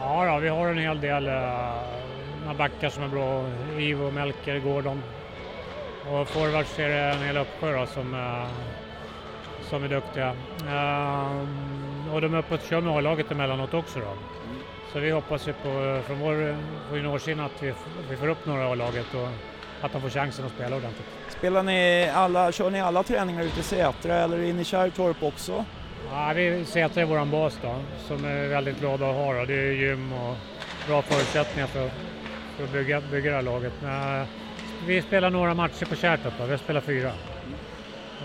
Ja, 0.00 0.32
då, 0.32 0.38
vi 0.40 0.48
har 0.48 0.68
en 0.68 0.78
hel 0.78 1.00
del 1.00 1.28
uh, 1.28 2.56
backar 2.58 2.88
som 2.88 3.02
är 3.02 3.08
bra. 3.08 3.44
Ivo, 3.78 4.10
Melker, 4.10 4.58
Gordon. 4.58 5.02
Och 6.10 6.28
forwards 6.28 6.78
är 6.78 6.88
det 6.88 6.94
en 6.94 7.22
hel 7.22 7.36
uppsjö 7.36 7.86
som, 7.86 8.14
uh, 8.14 8.46
som 9.70 9.84
är 9.84 9.88
duktiga. 9.88 10.30
Uh, 10.62 12.14
och 12.14 12.20
de 12.20 12.34
är 12.34 12.38
uppe 12.38 12.54
och 12.54 12.60
kör 12.60 12.80
med 12.80 12.96
A-laget 12.96 13.30
emellanåt 13.30 13.74
också 13.74 13.98
då. 13.98 14.14
Så 14.92 14.98
vi 14.98 15.10
hoppas 15.10 15.48
ju 15.48 15.52
på, 15.52 16.00
från 16.06 16.20
vår 16.20 16.56
juniorsidan 16.92 17.44
att 17.44 17.62
vi, 17.62 17.74
vi 18.10 18.16
får 18.16 18.28
upp 18.28 18.46
några 18.46 18.72
A-laget 18.72 19.14
och 19.14 19.28
att 19.80 19.92
de 19.92 20.02
får 20.02 20.10
chansen 20.10 20.44
att 20.44 20.52
spela 20.52 20.76
ordentligt. 20.76 21.06
Spelar 21.28 21.62
ni 21.62 22.10
alla, 22.14 22.52
kör 22.52 22.70
ni 22.70 22.80
alla 22.80 23.02
träningar 23.02 23.42
ute 23.42 23.60
i 23.60 23.62
Sätra 23.62 24.14
eller 24.14 24.42
in 24.42 24.60
i 24.60 24.64
Kärrtorp 24.64 25.22
också? 25.22 25.64
Ja, 26.10 26.32
vi, 26.34 26.64
Sätra 26.64 27.02
är 27.02 27.06
vår 27.06 27.24
bas 27.24 27.58
då, 27.62 27.74
som 28.06 28.24
är 28.24 28.48
väldigt 28.48 28.80
glada 28.80 29.10
att 29.10 29.16
ha. 29.16 29.34
Då. 29.34 29.44
Det 29.44 29.54
är 29.54 29.72
gym 29.72 30.12
och 30.12 30.36
bra 30.86 31.02
förutsättningar 31.02 31.66
för, 31.66 31.90
för 32.56 32.64
att 32.64 32.72
bygga, 32.72 33.00
bygga 33.00 33.30
det 33.30 33.36
här 33.36 33.42
laget. 33.42 33.72
Men, 33.82 34.26
vi 34.86 35.02
spelar 35.02 35.30
några 35.30 35.54
matcher 35.54 35.84
på 35.84 35.96
Kärrtorp, 35.96 36.34
vi 36.44 36.50
har 36.50 36.56
spelat 36.56 36.84
fyra. 36.84 37.12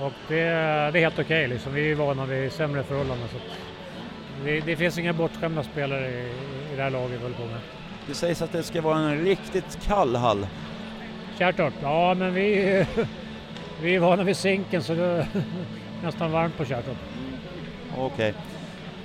Och 0.02 0.14
det, 0.28 0.36
det 0.36 1.00
är 1.00 1.00
helt 1.00 1.20
okej, 1.20 1.24
okay, 1.24 1.48
liksom. 1.48 1.74
vi 1.74 1.92
är 1.92 1.96
vana 1.96 2.26
vid 2.26 2.52
sämre 2.52 2.84
förhållanden. 2.84 3.28
Så 3.32 3.38
det, 4.46 4.60
det 4.60 4.76
finns 4.76 4.98
inga 4.98 5.14
bortskämda 5.14 5.64
spelare 5.64 6.10
i, 6.10 6.32
i 6.74 6.76
det 6.76 6.84
här 6.84 6.90
laget 6.90 7.20
vi 7.20 7.24
håller 7.24 7.36
på 7.36 7.46
med. 7.46 7.60
Det 8.08 8.14
sägs 8.14 8.42
att 8.42 8.52
det 8.52 8.64
ska 8.64 8.82
vara 8.82 9.00
en 9.00 9.26
riktigt 9.26 9.80
kall 9.88 10.16
hall. 10.16 10.48
Kärrtorp, 11.40 11.74
ja 11.82 12.14
men 12.14 12.34
vi, 12.34 12.86
vi 13.82 13.96
är 13.96 14.00
vana 14.00 14.24
vid 14.24 14.38
sinken 14.38 14.84
så 14.84 14.94
det 14.94 15.06
är 15.06 15.26
nästan 16.04 16.32
varmt 16.32 16.58
på 16.58 16.66
Kärrtorp. 16.66 16.98
Okej. 17.98 18.34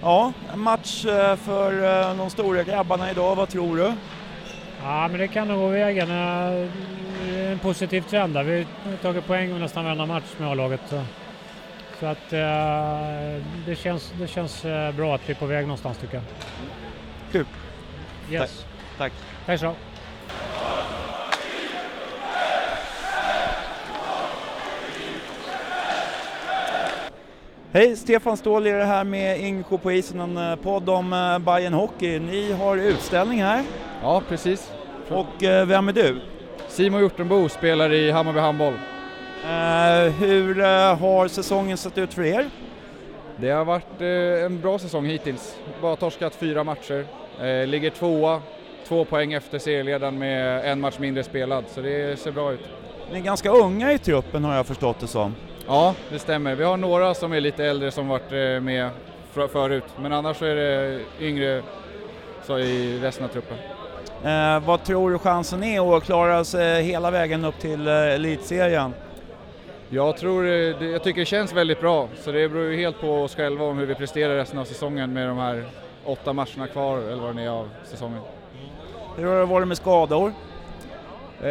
Ja, 0.02 0.32
en 0.52 0.60
match 0.60 1.04
eh, 1.04 1.36
för 1.36 1.72
eh, 2.10 2.16
de 2.16 2.30
stora 2.30 2.62
grabbarna 2.62 3.10
idag, 3.10 3.36
vad 3.36 3.48
tror 3.48 3.76
du? 3.76 3.92
Ja 4.82 5.08
men 5.08 5.20
det 5.20 5.28
kan 5.28 5.48
nog 5.48 5.58
gå 5.58 5.68
vägen. 5.68 6.08
En 7.56 7.60
positiv 7.60 8.00
trend 8.00 8.34
där. 8.34 8.44
Vi 8.44 8.66
har 8.84 8.96
tagit 8.96 9.26
poäng 9.26 9.50
i 9.50 9.58
nästan 9.58 9.84
varenda 9.84 10.06
match 10.06 10.34
med 10.38 10.48
A-laget. 10.48 10.80
Så, 10.88 11.02
så 12.00 12.06
att 12.06 12.32
eh, 12.32 13.42
det 13.66 13.76
känns, 13.76 14.12
det 14.18 14.26
känns 14.26 14.64
eh, 14.64 14.92
bra 14.94 15.14
att 15.14 15.28
vi 15.28 15.32
är 15.32 15.36
på 15.36 15.46
väg 15.46 15.62
någonstans 15.62 15.98
tycker 15.98 16.14
jag. 16.14 16.22
Kul. 17.32 17.46
Yes. 18.30 18.64
Tack. 18.98 19.12
Tack 19.46 19.60
så. 19.60 19.74
Hej, 27.72 27.96
Stefan 27.96 28.36
Ståhl 28.36 28.66
är 28.66 28.78
det 28.78 28.84
här 28.84 29.04
med 29.04 29.40
Inko 29.40 29.78
på 29.78 29.92
isen, 29.92 30.20
en 30.20 30.36
eh, 30.36 30.56
podd 30.56 30.88
om 30.88 31.12
eh, 31.12 31.38
Bayern 31.38 31.74
Hockey. 31.74 32.18
Ni 32.18 32.52
har 32.52 32.76
utställning 32.76 33.42
här 33.42 33.64
Ja, 34.02 34.22
precis. 34.28 34.72
och 35.08 35.26
vem 35.40 35.88
är 35.88 35.92
du? 35.92 36.20
Simon 36.76 37.00
Hjortenbo 37.00 37.48
spelar 37.48 37.92
i 37.92 38.10
Hammarby 38.10 38.38
Handboll. 38.38 38.74
Eh, 39.44 40.12
hur 40.12 40.60
eh, 40.60 40.98
har 40.98 41.28
säsongen 41.28 41.76
sett 41.76 41.98
ut 41.98 42.14
för 42.14 42.22
er? 42.22 42.50
Det 43.36 43.50
har 43.50 43.64
varit 43.64 44.00
eh, 44.00 44.44
en 44.44 44.60
bra 44.60 44.78
säsong 44.78 45.06
hittills. 45.06 45.56
Bara 45.82 45.96
torskat 45.96 46.34
fyra 46.34 46.64
matcher. 46.64 47.06
Ligger 47.66 47.90
tvåa, 47.90 48.42
två 48.88 49.04
poäng 49.04 49.32
efter 49.32 49.58
serieledaren 49.58 50.18
med 50.18 50.72
en 50.72 50.80
match 50.80 50.98
mindre 50.98 51.22
spelad, 51.22 51.64
så 51.68 51.80
det 51.80 52.20
ser 52.20 52.32
bra 52.32 52.52
ut. 52.52 52.60
Ni 53.12 53.18
är 53.18 53.22
ganska 53.22 53.50
unga 53.50 53.92
i 53.92 53.98
truppen 53.98 54.44
har 54.44 54.54
jag 54.54 54.66
förstått 54.66 55.00
det 55.00 55.06
som. 55.06 55.34
Ja, 55.66 55.94
det 56.10 56.18
stämmer. 56.18 56.54
Vi 56.54 56.64
har 56.64 56.76
några 56.76 57.14
som 57.14 57.32
är 57.32 57.40
lite 57.40 57.64
äldre 57.64 57.90
som 57.90 58.08
varit 58.08 58.30
med 58.62 58.90
förut, 59.34 59.84
men 60.00 60.12
annars 60.12 60.36
så 60.36 60.44
är 60.44 60.54
det 60.54 61.00
yngre 61.20 61.62
så 62.46 62.58
i 62.58 63.00
resten 63.02 63.24
av 63.24 63.28
truppen. 63.28 63.56
Eh, 64.26 64.60
vad 64.60 64.84
tror 64.84 65.10
du 65.10 65.18
chansen 65.18 65.64
är 65.64 65.96
att 65.96 66.04
klara 66.04 66.44
sig 66.44 66.82
hela 66.82 67.10
vägen 67.10 67.44
upp 67.44 67.58
till 67.58 67.88
eh, 67.88 67.94
elitserien? 67.94 68.94
Jag 69.88 70.16
tror, 70.16 70.46
eh, 70.46 70.52
jag 70.86 71.02
tycker 71.02 71.20
det 71.20 71.26
känns 71.26 71.52
väldigt 71.52 71.80
bra, 71.80 72.08
så 72.20 72.32
det 72.32 72.48
beror 72.48 72.64
ju 72.64 72.76
helt 72.76 73.00
på 73.00 73.22
oss 73.22 73.34
själva 73.34 73.64
om 73.64 73.78
hur 73.78 73.86
vi 73.86 73.94
presterar 73.94 74.36
resten 74.36 74.58
av 74.58 74.64
säsongen 74.64 75.12
med 75.12 75.28
de 75.28 75.38
här 75.38 75.64
åtta 76.04 76.32
matcherna 76.32 76.66
kvar, 76.66 76.98
eller 76.98 77.22
vad 77.22 77.36
det 77.36 77.42
är 77.42 77.48
av 77.48 77.68
säsongen. 77.84 78.20
Hur 79.16 79.26
har 79.26 79.38
det 79.38 79.44
varit 79.44 79.68
med 79.68 79.76
skador? 79.76 80.32
Eh, 81.42 81.48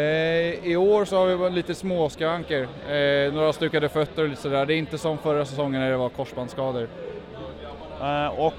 I 0.63 0.75
år 0.75 1.05
så 1.05 1.17
har 1.17 1.25
vi 1.25 1.49
lite 1.49 1.75
småskavanker, 1.75 2.67
eh, 2.89 3.33
några 3.33 3.53
stukade 3.53 3.89
fötter 3.89 4.23
och 4.23 4.29
lite 4.29 4.41
sådär. 4.41 4.65
Det 4.65 4.73
är 4.73 4.77
inte 4.77 4.97
som 4.97 5.17
förra 5.17 5.45
säsongen 5.45 5.81
när 5.81 5.91
det 5.91 5.97
var 5.97 6.09
korsbandsskador. 6.09 6.87
Eh, 8.01 8.27
och 8.27 8.53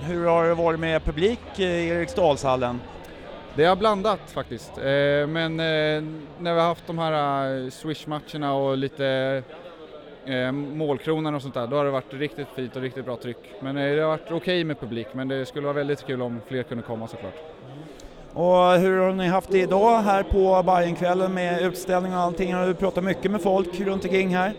hur 0.00 0.26
har 0.26 0.44
det 0.44 0.54
varit 0.54 0.80
med 0.80 1.04
publik 1.04 1.40
i 1.56 1.88
Eriksdalshallen? 1.88 2.80
Det 3.56 3.64
har 3.64 3.76
blandat 3.76 4.20
faktiskt, 4.26 4.78
eh, 4.78 5.26
men 5.26 5.60
eh, 5.60 6.02
när 6.38 6.54
vi 6.54 6.60
har 6.60 6.68
haft 6.68 6.86
de 6.86 6.98
här 6.98 7.64
eh, 7.64 7.70
Swish-matcherna 7.70 8.54
och 8.54 8.78
lite 8.78 9.42
målkronan 10.52 11.34
och 11.34 11.42
sånt 11.42 11.54
där, 11.54 11.66
då 11.66 11.76
har 11.76 11.84
det 11.84 11.90
varit 11.90 12.14
riktigt 12.14 12.48
fint 12.56 12.76
och 12.76 12.82
riktigt 12.82 13.04
bra 13.04 13.16
tryck. 13.16 13.36
Men 13.60 13.74
det 13.74 14.00
har 14.00 14.08
varit 14.08 14.30
okej 14.30 14.64
med 14.64 14.80
publik, 14.80 15.06
men 15.12 15.28
det 15.28 15.46
skulle 15.46 15.64
vara 15.64 15.76
väldigt 15.76 16.06
kul 16.06 16.22
om 16.22 16.40
fler 16.48 16.62
kunde 16.62 16.82
komma 16.82 17.08
såklart. 17.08 17.34
Och 18.32 18.80
hur 18.80 18.98
har 18.98 19.12
ni 19.12 19.26
haft 19.26 19.50
det 19.50 19.58
idag 19.58 19.98
här 19.98 20.22
på 20.22 20.62
Bajenkvällen 20.62 21.34
med 21.34 21.62
utställning 21.62 22.12
och 22.12 22.20
allting? 22.20 22.54
Har 22.54 22.66
du 22.66 22.74
pratat 22.74 23.04
mycket 23.04 23.30
med 23.30 23.42
folk 23.42 23.80
runt 23.80 24.04
omkring 24.04 24.36
här? 24.36 24.52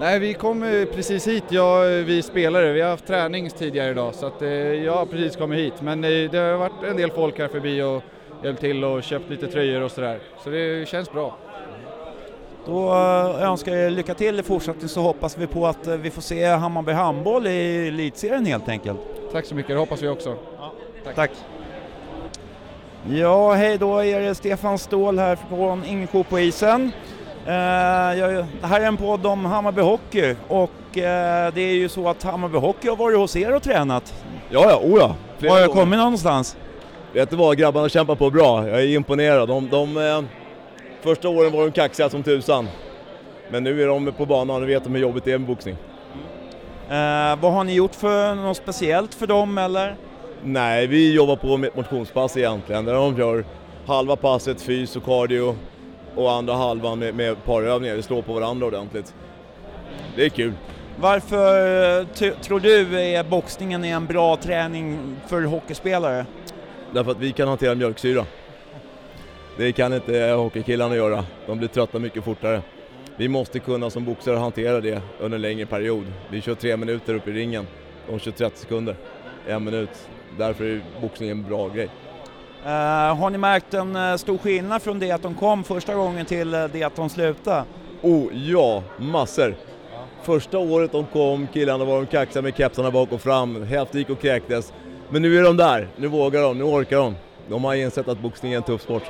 Nej, 0.00 0.18
vi 0.18 0.34
kom 0.34 0.86
precis 0.94 1.28
hit, 1.28 1.44
jag, 1.48 1.86
vi 1.86 2.22
spelare. 2.22 2.72
Vi 2.72 2.80
har 2.80 2.90
haft 2.90 3.06
träning 3.06 3.50
tidigare 3.50 3.90
idag 3.90 4.14
så 4.14 4.26
att, 4.26 4.40
jag 4.84 4.92
har 4.92 5.06
precis 5.06 5.36
kommit 5.36 5.58
hit. 5.58 5.74
Men 5.80 6.00
det 6.00 6.38
har 6.38 6.56
varit 6.56 6.82
en 6.88 6.96
del 6.96 7.10
folk 7.10 7.38
här 7.38 7.48
förbi 7.48 7.82
och 7.82 8.02
hjälpt 8.44 8.60
till 8.60 8.84
och 8.84 9.02
köpt 9.02 9.30
lite 9.30 9.46
tröjor 9.46 9.82
och 9.82 9.90
sådär. 9.90 10.18
Så 10.44 10.50
det 10.50 10.88
känns 10.88 11.12
bra. 11.12 11.36
Då 12.66 12.88
eh, 12.88 13.42
önskar 13.42 13.72
jag 13.74 13.92
lycka 13.92 14.14
till 14.14 14.40
i 14.40 14.42
fortsättningen 14.42 14.88
så 14.88 15.00
hoppas 15.00 15.38
vi 15.38 15.46
på 15.46 15.66
att 15.66 15.86
eh, 15.86 15.96
vi 15.96 16.10
får 16.10 16.22
se 16.22 16.46
Hammarby 16.46 16.92
handboll 16.92 17.46
i 17.46 17.88
elitserien 17.88 18.46
helt 18.46 18.68
enkelt. 18.68 18.98
Tack 19.32 19.44
så 19.46 19.54
mycket, 19.54 19.68
det 19.68 19.78
hoppas 19.78 20.02
vi 20.02 20.08
också. 20.08 20.36
Tack. 21.14 21.30
Ja, 23.10 23.52
hej 23.52 23.78
då 23.78 23.98
är 23.98 24.20
det 24.20 24.34
Stefan 24.34 24.78
Ståhl 24.78 25.18
här 25.18 25.36
från 25.36 25.84
Ingeko 25.84 26.24
på 26.24 26.40
isen. 26.40 26.92
Eh, 27.46 27.54
jag, 28.18 28.46
det 28.60 28.66
här 28.66 28.80
är 28.80 28.86
en 28.86 28.96
podd 28.96 29.26
om 29.26 29.44
Hammarby 29.44 29.80
Hockey 29.82 30.34
och 30.48 30.98
eh, 30.98 31.52
det 31.54 31.60
är 31.60 31.74
ju 31.74 31.88
så 31.88 32.08
att 32.08 32.22
Hammarby 32.22 32.58
Hockey 32.58 32.88
har 32.88 32.96
varit 32.96 33.18
hos 33.18 33.36
er 33.36 33.54
och 33.54 33.62
tränat. 33.62 34.14
Ja, 34.50 34.66
ja, 34.70 34.80
oh 34.82 34.98
ja. 34.98 35.14
Har 35.48 35.58
jag 35.58 35.68
gånger. 35.68 35.80
kommit 35.80 35.98
någonstans? 35.98 36.56
Vet 37.12 37.30
du 37.30 37.36
vad, 37.36 37.56
grabbarna 37.56 37.88
kämpar 37.88 38.14
på 38.14 38.30
bra. 38.30 38.68
Jag 38.68 38.82
är 38.82 38.86
imponerad. 38.86 39.48
De, 39.48 39.68
de, 39.68 39.96
eh, 39.96 40.22
första 41.00 41.28
åren 41.28 41.52
var 41.52 41.62
de 41.62 41.72
kaxiga 41.72 42.10
som 42.10 42.22
tusan. 42.22 42.68
Men 43.50 43.64
nu 43.64 43.82
är 43.82 43.86
de 43.86 44.12
på 44.12 44.26
banan 44.26 44.62
och 44.62 44.68
vet 44.68 44.84
de 44.84 44.94
hur 44.94 45.02
jobbigt 45.02 45.24
det 45.24 45.32
är 45.32 45.38
med 45.38 45.48
boxning. 45.48 45.76
Eh, 46.88 47.40
vad 47.40 47.52
har 47.52 47.64
ni 47.64 47.74
gjort 47.74 47.94
för 47.94 48.34
något 48.34 48.56
speciellt 48.56 49.14
för 49.14 49.26
dem 49.26 49.58
eller? 49.58 49.96
Nej, 50.42 50.86
vi 50.86 51.14
jobbar 51.14 51.36
på 51.36 51.56
med 51.56 51.68
ett 51.68 51.76
motionspass 51.76 52.36
egentligen, 52.36 52.84
där 52.84 52.94
de 52.94 53.18
gör 53.18 53.44
halva 53.86 54.16
passet 54.16 54.62
fys 54.62 54.96
och 54.96 55.04
cardio 55.04 55.56
och 56.16 56.32
andra 56.32 56.54
halvan 56.54 56.98
med, 56.98 57.14
med 57.14 57.44
parövningar. 57.44 57.94
Vi 57.94 58.02
slår 58.02 58.22
på 58.22 58.32
varandra 58.32 58.66
ordentligt. 58.66 59.14
Det 60.16 60.24
är 60.24 60.28
kul. 60.28 60.52
Varför 61.00 62.00
eh, 62.00 62.06
tror 62.42 62.60
du 62.60 63.00
är 63.00 63.24
boxningen 63.24 63.84
är 63.84 63.94
en 63.94 64.06
bra 64.06 64.36
träning 64.36 65.16
för 65.26 65.42
hockeyspelare? 65.42 66.26
Därför 66.92 67.10
att 67.10 67.20
vi 67.20 67.32
kan 67.32 67.48
hantera 67.48 67.74
mjölksyra. 67.74 68.26
Det 69.58 69.72
kan 69.72 69.94
inte 69.94 70.28
hockeykillarna 70.30 70.96
göra. 70.96 71.24
De 71.46 71.58
blir 71.58 71.68
trötta 71.68 71.98
mycket 71.98 72.24
fortare. 72.24 72.62
Vi 73.16 73.28
måste 73.28 73.58
kunna 73.58 73.90
som 73.90 74.04
boxare 74.04 74.36
hantera 74.36 74.80
det 74.80 75.02
under 75.20 75.36
en 75.36 75.42
längre 75.42 75.66
period. 75.66 76.06
Vi 76.30 76.40
kör 76.40 76.54
tre 76.54 76.76
minuter 76.76 77.14
upp 77.14 77.28
i 77.28 77.32
ringen. 77.32 77.66
De 78.10 78.18
kör 78.18 78.32
30 78.32 78.58
sekunder. 78.58 78.96
En 79.46 79.64
minut. 79.64 80.08
Därför 80.38 80.64
är 80.64 80.82
boxning 81.00 81.30
en 81.30 81.42
bra 81.42 81.68
grej. 81.68 81.88
Eh, 82.64 83.16
har 83.16 83.30
ni 83.30 83.38
märkt 83.38 83.74
en 83.74 83.96
eh, 83.96 84.16
stor 84.16 84.38
skillnad 84.38 84.82
från 84.82 84.98
det 84.98 85.10
att 85.10 85.22
de 85.22 85.34
kom 85.34 85.64
första 85.64 85.94
gången 85.94 86.26
till 86.26 86.54
eh, 86.54 86.64
det 86.64 86.82
att 86.82 86.96
de 86.96 87.08
slutade? 87.08 87.64
Oh 88.02 88.26
ja, 88.32 88.82
massor! 88.96 89.54
Första 90.22 90.58
året 90.58 90.92
de 90.92 91.06
kom, 91.06 91.46
killarna 91.52 91.84
var 91.84 91.96
de 91.96 92.06
kaxiga 92.06 92.42
med 92.42 92.56
kepsarna 92.56 92.90
bak 92.90 93.12
och 93.12 93.20
fram. 93.20 93.62
Hälften 93.62 93.98
gick 93.98 94.10
och 94.10 94.20
kräktes. 94.20 94.72
Men 95.08 95.22
nu 95.22 95.38
är 95.38 95.42
de 95.42 95.56
där. 95.56 95.88
Nu 95.96 96.06
vågar 96.06 96.42
de, 96.42 96.58
nu 96.58 96.64
orkar 96.64 96.96
de. 96.96 97.14
De 97.48 97.64
har 97.64 97.74
insett 97.74 98.08
att 98.08 98.18
boxning 98.18 98.52
är 98.52 98.56
en 98.56 98.62
tuff 98.62 98.82
sport. 98.82 99.02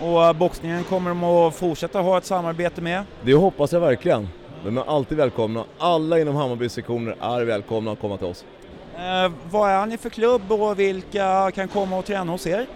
Och 0.00 0.24
eh, 0.24 0.32
boxningen 0.32 0.84
kommer 0.84 1.10
de 1.10 1.24
att 1.24 1.54
fortsätta 1.54 2.00
ha 2.00 2.18
ett 2.18 2.24
samarbete 2.24 2.80
med? 2.80 3.04
Det 3.22 3.34
hoppas 3.34 3.72
jag 3.72 3.80
verkligen. 3.80 4.28
De 4.64 4.78
är 4.78 4.84
alltid 4.86 5.18
välkomna. 5.18 5.64
Alla 5.78 6.20
inom 6.20 6.36
Hammarbys 6.36 6.72
sektioner 6.72 7.16
är 7.20 7.44
välkomna 7.44 7.92
att 7.92 8.00
komma 8.00 8.16
till 8.16 8.26
oss. 8.26 8.44
Eh, 8.96 9.32
vad 9.50 9.70
är 9.70 9.86
ni 9.86 9.96
för 9.98 10.10
klubb 10.10 10.52
och 10.52 10.78
vilka 10.78 11.50
kan 11.54 11.68
komma 11.68 11.98
och 11.98 12.04
träna 12.04 12.32
hos 12.32 12.46
er? 12.46 12.66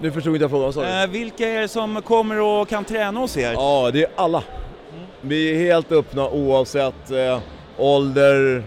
Nu 0.00 0.10
förstod 0.12 0.34
inte 0.34 0.44
jag 0.44 0.50
frågan, 0.50 0.72
du? 0.72 1.02
Eh, 1.02 1.06
vilka 1.06 1.48
är 1.48 1.60
det 1.60 1.68
som 1.68 2.02
kommer 2.02 2.40
och 2.40 2.68
kan 2.68 2.84
träna 2.84 3.20
hos 3.20 3.36
er? 3.36 3.52
Ja, 3.52 3.90
det 3.92 4.02
är 4.02 4.10
alla. 4.16 4.42
Vi 5.20 5.50
är 5.50 5.58
helt 5.58 5.92
öppna 5.92 6.28
oavsett 6.28 7.10
eh, 7.10 7.38
ålder, 7.78 8.64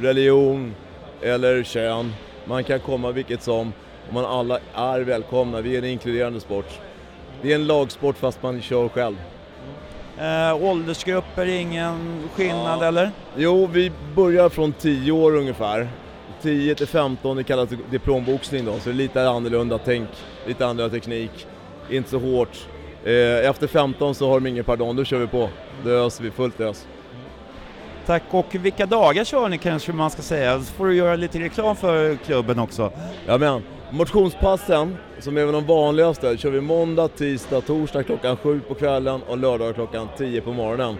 religion 0.00 0.74
eller 1.22 1.62
kön. 1.62 2.12
Man 2.44 2.64
kan 2.64 2.80
komma 2.80 3.10
vilket 3.12 3.42
som 3.42 3.72
och 4.08 4.14
man 4.14 4.24
alla 4.24 4.58
är 4.74 5.00
välkomna. 5.00 5.60
Vi 5.60 5.74
är 5.74 5.78
en 5.78 5.84
inkluderande 5.88 6.40
sport. 6.40 6.80
Det 7.42 7.50
är 7.50 7.54
en 7.54 7.66
lagsport 7.66 8.16
fast 8.18 8.42
man 8.42 8.62
kör 8.62 8.88
själv. 8.88 9.16
Eh, 10.18 10.62
åldersgrupper, 10.64 11.46
ingen 11.46 12.22
skillnad 12.34 12.78
Ja. 12.82 12.86
eller? 12.86 13.10
Jo, 13.36 13.68
vi 13.72 13.92
börjar 14.16 14.48
från 14.48 14.72
10 14.72 15.12
år 15.12 15.36
ungefär. 15.36 15.88
10 16.42 16.74
till 16.74 16.86
15, 16.86 17.36
det 17.36 17.44
kallas 17.44 17.68
diplomboxning 17.90 18.64
då, 18.64 18.72
så 18.72 18.88
det 18.88 18.90
är 18.90 18.94
lite 18.94 19.28
annorlunda 19.28 19.78
tänk, 19.84 20.08
lite 20.46 20.66
annorlunda 20.66 20.94
teknik, 20.94 21.46
inte 21.90 22.10
så 22.10 22.18
hårt. 22.18 22.66
Eh, 23.04 23.48
Efter 23.50 23.66
15 23.66 24.14
så 24.14 24.28
har 24.28 24.40
de 24.40 24.46
ingen 24.46 24.64
pardon, 24.64 24.96
då 24.96 25.04
kör 25.04 25.18
vi 25.18 25.26
på. 25.26 25.48
Då 25.84 25.90
öser 25.90 26.24
vi 26.24 26.30
fullt 26.30 26.60
ös. 26.60 26.86
Tack, 28.06 28.22
och 28.30 28.54
vilka 28.54 28.86
dagar 28.86 29.24
kör 29.24 29.48
ni 29.48 29.58
kanske 29.58 29.92
man 29.92 30.10
ska 30.10 30.22
säga? 30.22 30.58
Så 30.58 30.64
får 30.64 30.86
du 30.86 30.94
göra 30.94 31.16
lite 31.16 31.38
reklam 31.38 31.76
för 31.76 32.16
klubben 32.16 32.58
också. 32.58 32.92
Ja 33.26 33.38
men, 33.38 33.62
motionspassen, 33.90 34.96
som 35.20 35.36
är 35.36 35.52
de 35.52 35.66
vanligaste, 35.66 36.36
kör 36.36 36.50
vi 36.50 36.60
måndag, 36.60 37.08
tisdag, 37.08 37.60
torsdag 37.60 38.02
klockan 38.02 38.36
7 38.36 38.60
på 38.60 38.74
kvällen 38.74 39.22
och 39.28 39.38
lördag 39.38 39.74
klockan 39.74 40.08
10 40.18 40.40
på 40.40 40.52
morgonen. 40.52 40.96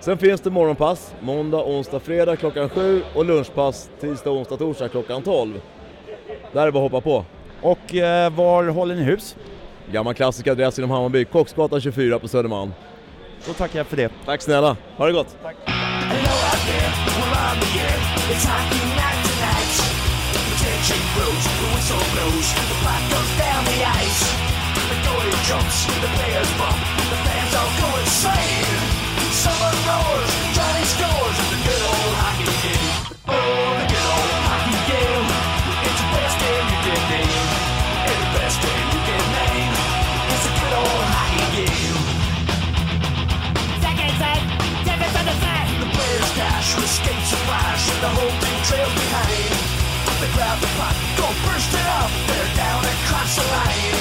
Sen 0.00 0.18
finns 0.18 0.40
det 0.40 0.50
morgonpass 0.50 1.14
måndag, 1.20 1.64
onsdag, 1.64 2.00
fredag 2.00 2.36
klockan 2.36 2.68
7 2.68 3.02
och 3.14 3.24
lunchpass 3.24 3.90
tisdag, 4.00 4.30
onsdag, 4.30 4.56
torsdag 4.56 4.88
klockan 4.88 5.22
12. 5.22 5.60
Där 6.52 6.66
är 6.66 6.70
bara 6.70 6.84
att 6.84 6.92
hoppa 6.92 7.00
på. 7.00 7.24
Och 7.62 7.94
eh, 7.94 8.32
var 8.32 8.64
håller 8.68 8.94
ni 8.94 9.02
hus? 9.02 9.36
Gammal 9.92 10.14
klassisk 10.14 10.46
adress 10.46 10.78
inom 10.78 10.90
Hammarby, 10.90 11.24
Kocksgatan 11.24 11.80
24 11.80 12.18
på 12.18 12.28
Södermalm. 12.28 12.72
Då 13.46 13.52
tackar 13.52 13.78
jag 13.78 13.86
för 13.86 13.96
det. 13.96 14.12
Tack 14.24 14.42
snälla, 14.42 14.76
ha 14.96 15.06
det 15.06 15.12
gott! 15.12 15.36
Hello 15.44 15.75
out 16.66 16.74
there, 16.74 16.90
we're 17.18 17.34
on 17.36 17.56
the 17.60 17.72
air. 17.80 17.98
It's 18.30 18.44
hockey 18.44 18.82
night 18.98 19.20
tonight. 19.26 19.74
Attention 20.54 21.00
grows, 21.14 21.44
the 21.46 21.68
whistle 21.74 22.04
blows, 22.12 22.48
the 22.54 22.76
puck 22.82 23.02
goes 23.10 23.30
down 23.38 23.64
the 23.64 23.80
ice. 23.84 24.20
The 24.90 24.96
goalie 25.06 25.40
jumps, 25.46 25.86
the 25.86 26.10
players 26.18 26.50
bump, 26.58 26.78
the 27.10 27.18
bursting 51.46 51.88
up, 52.00 52.10
they're 52.26 52.52
down 52.58 52.82
across 52.84 53.36
the 53.38 53.46
line. 53.54 53.98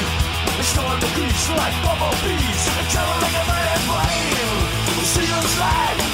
They 0.57 0.65
storm 0.65 0.99
the 0.99 1.11
beach 1.15 1.43
like 1.53 1.75
bumblebees, 1.85 2.63
traveling 2.91 3.35
a 3.41 3.43
man 3.49 3.65
in 3.75 3.81
blame. 3.85 5.05
See 5.13 5.25
them 5.29 5.45
slide. 5.55 6.04